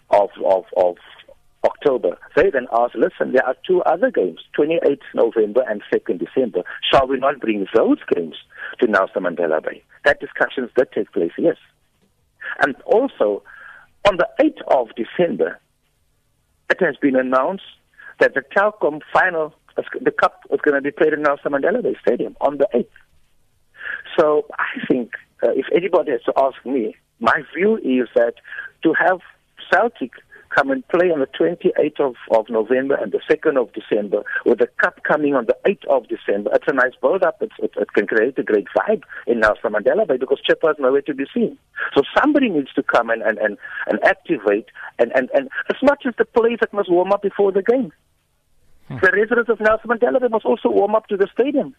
of, 0.09 0.29
of, 0.43 0.65
of 0.75 0.97
October. 1.63 2.17
They 2.35 2.49
then 2.51 2.67
asked, 2.71 2.95
listen, 2.95 3.31
there 3.31 3.45
are 3.45 3.55
two 3.65 3.81
other 3.83 4.11
games, 4.11 4.39
28th 4.57 4.99
November 5.13 5.63
and 5.67 5.81
2nd 5.93 6.19
December. 6.19 6.63
Shall 6.91 7.07
we 7.07 7.17
not 7.17 7.39
bring 7.39 7.65
those 7.73 7.97
games 8.13 8.35
to 8.79 8.87
Nelson 8.87 9.23
Mandela 9.23 9.63
Bay? 9.63 9.83
That 10.03 10.19
discussions 10.19 10.69
did 10.77 10.91
take 10.93 11.11
place, 11.11 11.31
yes. 11.37 11.57
And 12.61 12.75
also, 12.85 13.43
on 14.07 14.17
the 14.17 14.27
8th 14.39 14.61
of 14.67 14.89
December, 14.95 15.59
it 16.69 16.77
has 16.79 16.95
been 16.97 17.15
announced 17.15 17.63
that 18.19 18.33
the 18.33 18.41
Telkom 18.55 19.01
final, 19.13 19.53
the 19.75 20.11
cup 20.11 20.41
is 20.51 20.59
going 20.61 20.75
to 20.75 20.81
be 20.81 20.91
played 20.91 21.13
in 21.13 21.21
Nelson 21.21 21.51
Mandela 21.51 21.83
Bay 21.83 21.95
Stadium 22.01 22.35
on 22.41 22.57
the 22.57 22.67
8th. 22.73 22.87
So 24.17 24.45
I 24.57 24.85
think 24.89 25.11
uh, 25.43 25.51
if 25.51 25.65
anybody 25.75 26.11
has 26.11 26.21
to 26.23 26.33
ask 26.37 26.55
me, 26.65 26.95
my 27.19 27.41
view 27.55 27.77
is 27.77 28.07
that 28.15 28.35
to 28.83 28.93
have 28.93 29.19
Celtic 29.71 30.11
come 30.55 30.71
and 30.71 30.87
play 30.87 31.11
on 31.11 31.19
the 31.19 31.27
28th 31.27 31.99
of, 31.99 32.15
of 32.31 32.49
November 32.49 32.95
and 32.95 33.11
the 33.11 33.19
2nd 33.29 33.59
of 33.61 33.73
December, 33.73 34.23
with 34.45 34.59
the 34.59 34.67
cup 34.81 35.03
coming 35.03 35.35
on 35.35 35.45
the 35.45 35.57
8th 35.65 35.85
of 35.89 36.07
December. 36.07 36.51
It's 36.53 36.67
a 36.67 36.73
nice 36.73 36.93
build-up. 37.01 37.41
It, 37.41 37.51
it, 37.59 37.93
can 37.93 38.07
create 38.07 38.37
a 38.39 38.43
great 38.43 38.67
vibe 38.77 39.03
in 39.27 39.41
Nelson 39.41 39.73
Mandela 39.73 40.07
Bay 40.07 40.17
because 40.17 40.39
Chippa 40.47 40.71
is 40.71 40.77
nowhere 40.79 41.01
to 41.01 41.13
be 41.13 41.25
seen. 41.33 41.57
So 41.95 42.03
somebody 42.17 42.49
needs 42.49 42.71
to 42.73 42.83
come 42.83 43.09
and, 43.09 43.21
and, 43.21 43.37
and, 43.37 43.57
and 43.87 44.03
activate. 44.03 44.67
And, 44.97 45.11
and, 45.15 45.29
and 45.33 45.49
it's 45.69 45.83
not 45.83 46.01
just 46.01 46.17
the 46.17 46.25
players 46.25 46.59
that 46.61 46.73
must 46.73 46.91
warm 46.91 47.11
up 47.11 47.21
before 47.21 47.51
the 47.51 47.63
game. 47.63 47.91
Hmm. 48.87 48.97
The 49.01 49.11
residents 49.11 49.49
of 49.49 49.59
Nelson 49.59 49.89
Mandela 49.89 50.21
Bay 50.21 50.27
must 50.29 50.45
also 50.45 50.69
warm 50.69 50.95
up 50.95 51.07
to 51.07 51.17
the 51.17 51.27
stadium 51.33 51.75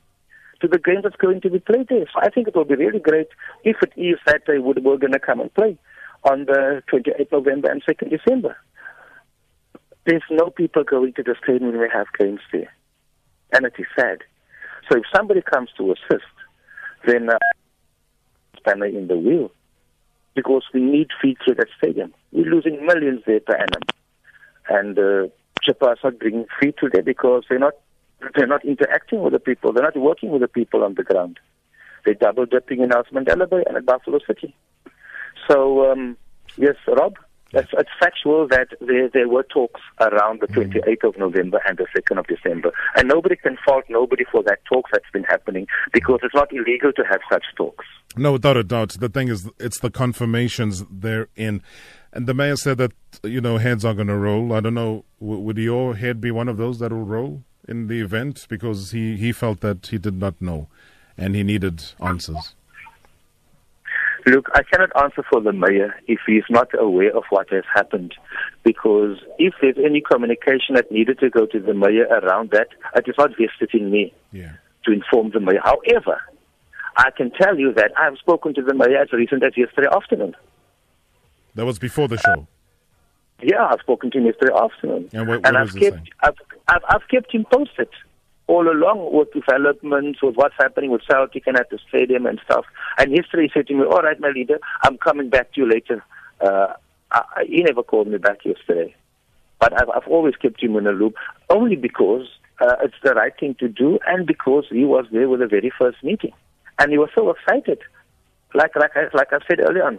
to 0.61 0.69
the 0.69 0.79
game 0.79 1.01
that's 1.03 1.17
going 1.17 1.41
to 1.43 1.51
be 1.51 1.59
played 1.59 1.89
there. 1.89 2.07
So 2.13 2.21
I 2.21 2.31
think 2.31 2.49
it 2.49 2.57
will 2.57 2.65
be 2.65 2.75
really 2.75 2.99
great 2.99 3.29
if 3.65 3.77
it 3.83 3.93
is 3.97 4.19
that 4.27 4.43
they 4.47 4.59
would, 4.59 4.85
were 4.85 4.99
going 4.99 5.13
to 5.13 5.19
come 5.19 5.41
and 5.41 5.53
play 5.55 5.79
on 6.25 6.47
the 6.47 6.83
28th 6.93 7.33
November 7.33 7.71
and 7.71 7.83
2nd 7.85 8.11
December. 8.11 8.57
There's 10.07 10.23
no 10.31 10.51
people 10.51 10.85
going 10.85 11.13
to 11.15 11.23
the 11.23 11.35
stadium 11.43 11.73
when 11.73 11.81
we 11.81 11.89
have 11.93 12.07
games 12.19 12.41
there. 12.53 12.73
And 13.53 13.67
it 13.67 13.75
is 13.79 13.87
sad. 13.99 14.19
So 14.89 14.99
if 14.99 15.05
somebody 15.15 15.43
comes 15.43 15.71
to 15.79 15.93
assist, 15.93 16.25
then 17.07 17.29
uh, 17.29 17.39
spanner 18.57 18.87
in 18.87 19.09
the 19.09 19.17
wheel. 19.17 19.51
Because 20.35 20.65
we 20.73 20.81
need 20.81 21.09
feet 21.21 21.39
to 21.47 21.55
that 21.55 21.69
stadium. 21.79 22.15
We're 22.31 22.51
losing 22.51 22.85
millions 22.87 23.23
there 23.27 23.41
per 23.41 23.55
annum. 23.55 23.83
And 24.69 24.99
uh, 24.99 25.29
Chippa 25.67 25.97
not 26.03 26.19
bringing 26.19 26.47
feet 26.61 26.77
to 26.79 26.89
there 26.93 27.03
because 27.03 27.45
they're 27.49 27.59
not 27.59 27.75
they're 28.35 28.47
not 28.47 28.65
interacting 28.65 29.23
with 29.23 29.33
the 29.33 29.39
people. 29.39 29.73
They're 29.73 29.83
not 29.83 29.97
working 29.97 30.31
with 30.31 30.41
the 30.41 30.49
people 30.49 30.83
on 30.83 30.95
the 30.95 31.03
ground. 31.03 31.39
They're 32.05 32.15
double 32.15 32.47
dipping 32.47 32.81
in 32.81 32.89
Nelson 32.89 33.15
Mandela 33.15 33.49
Bay 33.49 33.63
and 33.67 33.77
at 33.77 33.85
Buffalo 33.85 34.19
City. 34.27 34.55
So, 35.49 35.91
um, 35.91 36.17
yes, 36.57 36.77
Rob, 36.87 37.17
it's, 37.53 37.69
it's 37.73 37.91
factual 38.01 38.49
that 38.49 38.69
there, 38.81 39.09
there 39.09 39.29
were 39.29 39.45
talks 39.45 39.81
around 40.01 40.41
the 40.41 40.49
28th 40.49 40.83
mm. 40.83 41.09
of 41.09 41.19
November 41.19 41.61
and 41.67 41.79
the 41.79 41.87
2nd 41.97 42.19
of 42.19 42.27
December. 42.27 42.73
And 42.97 43.09
nobody 43.09 43.37
can 43.37 43.57
fault 43.65 43.85
nobody 43.89 44.25
for 44.31 44.43
that 44.45 44.61
talk 44.71 44.87
that's 44.93 45.11
been 45.13 45.25
happening 45.25 45.67
because 45.93 46.21
it's 46.23 46.35
not 46.35 46.53
illegal 46.53 46.93
to 46.93 47.03
have 47.09 47.21
such 47.31 47.45
talks. 47.57 47.85
No, 48.17 48.33
without 48.33 48.57
a 48.57 48.65
doubt. 48.65 48.97
The 48.99 49.09
thing 49.09 49.29
is, 49.29 49.49
it's 49.59 49.79
the 49.81 49.91
confirmations 49.91 50.85
therein. 50.91 51.63
And 52.17 52.27
the 52.27 52.33
mayor 52.33 52.57
said 52.57 52.79
that, 52.79 52.93
you 53.25 53.43
know, 53.43 53.59
heads 53.59 53.85
are 53.85 53.93
going 53.93 54.07
to 54.07 54.17
roll. 54.17 54.55
I 54.55 54.61
don't 54.61 54.73
know, 54.73 55.05
would 55.21 55.59
your 55.59 55.97
head 55.97 56.19
be 56.19 56.31
one 56.31 56.49
of 56.49 56.57
those 56.57 56.79
that 56.79 56.91
will 56.91 57.05
roll 57.05 57.43
in 57.69 57.89
the 57.89 58.01
event? 58.01 58.47
Because 58.49 58.93
he, 58.93 59.19
he 59.19 59.33
felt 59.33 59.61
that 59.61 59.89
he 59.89 59.99
did 59.99 60.15
not 60.15 60.41
know 60.41 60.69
and 61.19 61.37
he 61.37 61.43
needed 61.43 61.85
answers. 62.01 62.55
Look, 64.25 64.49
I 64.55 64.63
cannot 64.63 64.91
answer 64.97 65.23
for 65.31 65.43
the 65.43 65.53
mayor 65.53 65.95
if 66.09 66.21
he 66.27 66.37
is 66.37 66.47
not 66.49 66.69
aware 66.79 67.15
of 67.15 67.25
what 67.29 67.51
has 67.51 67.65
happened, 67.75 68.15
because 68.63 69.19
if 69.39 69.53
there's 69.61 69.77
any 69.77 70.01
communication 70.01 70.75
that 70.75 70.91
needed 70.91 71.19
to 71.19 71.29
go 71.29 71.45
to 71.45 71.61
the 71.61 71.75
mayor 71.75 72.07
around 72.07 72.51
that, 72.53 72.69
it 72.95 73.07
is 73.07 73.15
not 73.19 73.33
vested 73.33 73.75
in 73.75 73.91
me 73.91 74.15
yeah. 74.33 74.53
to 74.87 74.93
inform 74.93 75.33
the 75.33 75.41
mayor. 75.41 75.61
However, 75.63 76.19
I 76.97 77.11
can 77.11 77.31
tell 77.31 77.59
you 77.59 77.75
that 77.75 77.93
I've 77.99 78.17
spoken 78.17 78.55
to 78.55 78.63
the 78.63 78.73
mayor 78.73 79.03
as 79.03 79.13
recent 79.13 79.45
as 79.45 79.55
yesterday 79.55 79.89
afternoon. 79.95 80.35
That 81.57 81.65
was 81.65 81.79
before 81.79 82.07
the 82.07 82.19
show. 82.19 82.47
Yeah, 83.43 83.67
I've 83.67 83.81
spoken 83.81 84.11
to 84.13 84.19
him 84.19 84.27
yesterday 84.27 84.53
afternoon, 84.55 85.11
and, 85.13 85.29
what, 85.29 85.39
what 85.39 85.49
and 85.49 85.59
I've 85.59 85.75
kept 85.75 86.09
I've, 86.21 86.35
I've, 86.69 86.83
I've 86.89 87.09
kept 87.09 87.35
him 87.35 87.45
posted 87.51 87.89
all 88.47 88.71
along 88.71 89.13
with 89.13 89.33
developments, 89.33 90.23
with 90.23 90.37
what's 90.37 90.55
happening 90.59 90.91
with 90.91 91.03
Celtic 91.11 91.47
and 91.47 91.59
at 91.59 91.69
the 91.71 91.79
stadium 91.89 92.27
and 92.27 92.41
stuff. 92.45 92.65
And 92.97 93.11
yesterday 93.11 93.45
he 93.45 93.51
said 93.53 93.67
to 93.67 93.75
me, 93.75 93.85
all 93.85 94.03
right, 94.03 94.21
my 94.21 94.29
leader, 94.29 94.61
I'm 94.85 94.99
coming 94.99 95.31
back 95.31 95.53
to 95.55 95.63
you 95.63 95.69
later. 95.69 96.05
Uh, 96.41 96.75
I, 97.11 97.45
he 97.49 97.63
never 97.63 97.83
called 97.83 98.07
me 98.07 98.19
back 98.19 98.45
yesterday. 98.45 98.95
But 99.59 99.73
I've, 99.81 99.89
I've 99.91 100.07
always 100.07 100.37
kept 100.37 100.63
him 100.63 100.77
in 100.77 100.87
a 100.87 100.93
loop, 100.93 101.15
only 101.51 101.75
because 101.75 102.29
uh, 102.61 102.77
it's 102.83 102.95
the 103.03 103.15
right 103.15 103.33
thing 103.39 103.57
to 103.59 103.69
do 103.69 103.99
and 104.07 104.27
because 104.27 104.67
he 104.71 104.85
was 104.85 105.07
there 105.11 105.29
with 105.29 105.41
the 105.41 105.49
very 105.49 105.73
first 105.77 106.05
meeting. 106.05 106.33
And 106.79 106.93
he 106.93 106.99
was 106.99 107.11
so 107.17 107.31
excited. 107.31 107.81
Like, 108.55 108.77
like, 108.77 108.93
I, 108.97 109.09
like 109.17 109.33
I 109.33 109.39
said 109.49 109.59
earlier 109.61 109.85
on, 109.85 109.99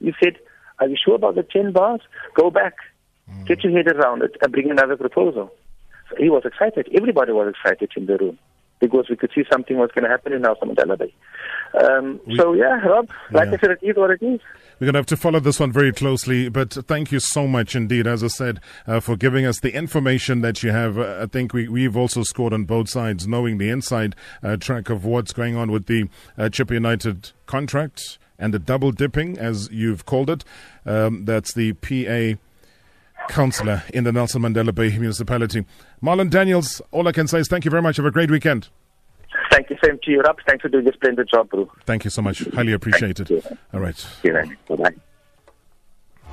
he 0.00 0.14
said, 0.22 0.38
are 0.82 0.88
you 0.88 0.96
sure 1.02 1.14
about 1.14 1.34
the 1.34 1.42
10 1.42 1.72
bars? 1.72 2.00
Go 2.34 2.50
back, 2.50 2.74
mm. 3.30 3.46
get 3.46 3.62
your 3.64 3.72
head 3.72 3.88
around 3.88 4.22
it, 4.22 4.36
and 4.42 4.52
bring 4.52 4.70
another 4.70 4.96
proposal 4.96 5.50
he 6.18 6.28
was 6.30 6.42
excited. 6.44 6.88
Everybody 6.94 7.32
was 7.32 7.54
excited 7.54 7.90
in 7.96 8.06
the 8.06 8.16
room. 8.18 8.38
because 8.80 9.06
we 9.08 9.14
could 9.14 9.30
see 9.32 9.44
something 9.48 9.78
was 9.78 9.90
going 9.94 10.02
to 10.02 10.10
happen 10.10 10.32
in 10.32 10.42
Nelson 10.42 10.68
Mandela 10.68 10.98
Bay. 10.98 11.14
Um, 11.80 12.20
so 12.36 12.52
yeah, 12.52 12.80
Rob, 12.80 13.08
like 13.30 13.46
Yeah. 13.46 13.54
I 13.54 13.58
said, 13.58 13.70
it 13.70 13.78
is 13.80 13.96
what 13.96 14.10
it 14.10 14.20
is. 14.20 14.40
We're 14.80 14.86
going 14.86 14.94
to 14.94 14.98
have 14.98 15.06
to 15.06 15.16
follow 15.16 15.38
this 15.38 15.60
one 15.60 15.70
very 15.70 15.92
closely, 15.92 16.48
but 16.48 16.72
thank 16.72 17.12
you 17.12 17.20
so 17.20 17.46
much 17.46 17.76
indeed, 17.76 18.08
as 18.08 18.24
I 18.24 18.26
said, 18.26 18.58
uh, 18.88 18.98
for 18.98 19.14
giving 19.16 19.46
us 19.46 19.60
the 19.60 19.72
information 19.72 20.40
that 20.40 20.64
you 20.64 20.72
have. 20.72 20.98
Uh, 20.98 21.20
I 21.22 21.26
think 21.26 21.54
we, 21.54 21.68
we've 21.68 21.96
also 21.96 22.24
scored 22.24 22.52
on 22.52 22.64
both 22.64 22.88
sides, 22.88 23.28
knowing 23.28 23.58
the 23.58 23.68
inside 23.70 24.16
uh, 24.42 24.56
track 24.56 24.90
of 24.90 25.04
what's 25.04 25.32
going 25.32 25.56
on 25.56 25.70
with 25.70 25.86
the 25.86 26.08
uh, 26.36 26.48
Chippa 26.48 26.72
United 26.72 27.30
contract 27.46 28.18
and 28.42 28.52
the 28.52 28.58
double 28.58 28.90
dipping, 28.92 29.38
as 29.38 29.70
you've 29.70 30.04
called 30.04 30.28
it. 30.28 30.44
Um, 30.84 31.24
that's 31.24 31.54
the 31.54 31.72
PA 31.74 32.38
councillor 33.28 33.84
in 33.94 34.04
the 34.04 34.12
Nelson 34.12 34.42
Mandela 34.42 34.74
Bay 34.74 34.90
municipality. 34.98 35.64
Marlon 36.02 36.28
Daniels, 36.28 36.82
all 36.90 37.06
I 37.08 37.12
can 37.12 37.28
say 37.28 37.38
is 37.38 37.48
thank 37.48 37.64
you 37.64 37.70
very 37.70 37.82
much. 37.82 37.96
Have 37.96 38.06
a 38.06 38.10
great 38.10 38.30
weekend. 38.30 38.68
Thank 39.50 39.70
you, 39.70 39.76
same 39.84 39.98
to 40.02 40.10
you, 40.10 40.20
Rob. 40.20 40.38
Thanks 40.46 40.62
for 40.62 40.68
doing 40.68 40.88
a 40.88 40.92
splendid 40.92 41.28
job, 41.32 41.48
bro. 41.50 41.70
Thank 41.86 42.04
you 42.04 42.10
so 42.10 42.20
much. 42.20 42.40
Highly 42.52 42.72
appreciated. 42.72 43.30
you. 43.30 43.42
All 43.72 43.80
right. 43.80 44.06
Yeah, 44.22 44.44
bye-bye. 44.68 44.94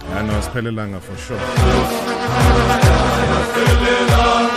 I 0.01 0.21
know 0.25 0.37
it's 0.37 0.47
Pelelanga 0.47 0.99
for 0.99 1.15
sure. 1.17 1.37
Pelelanga, 3.53 4.48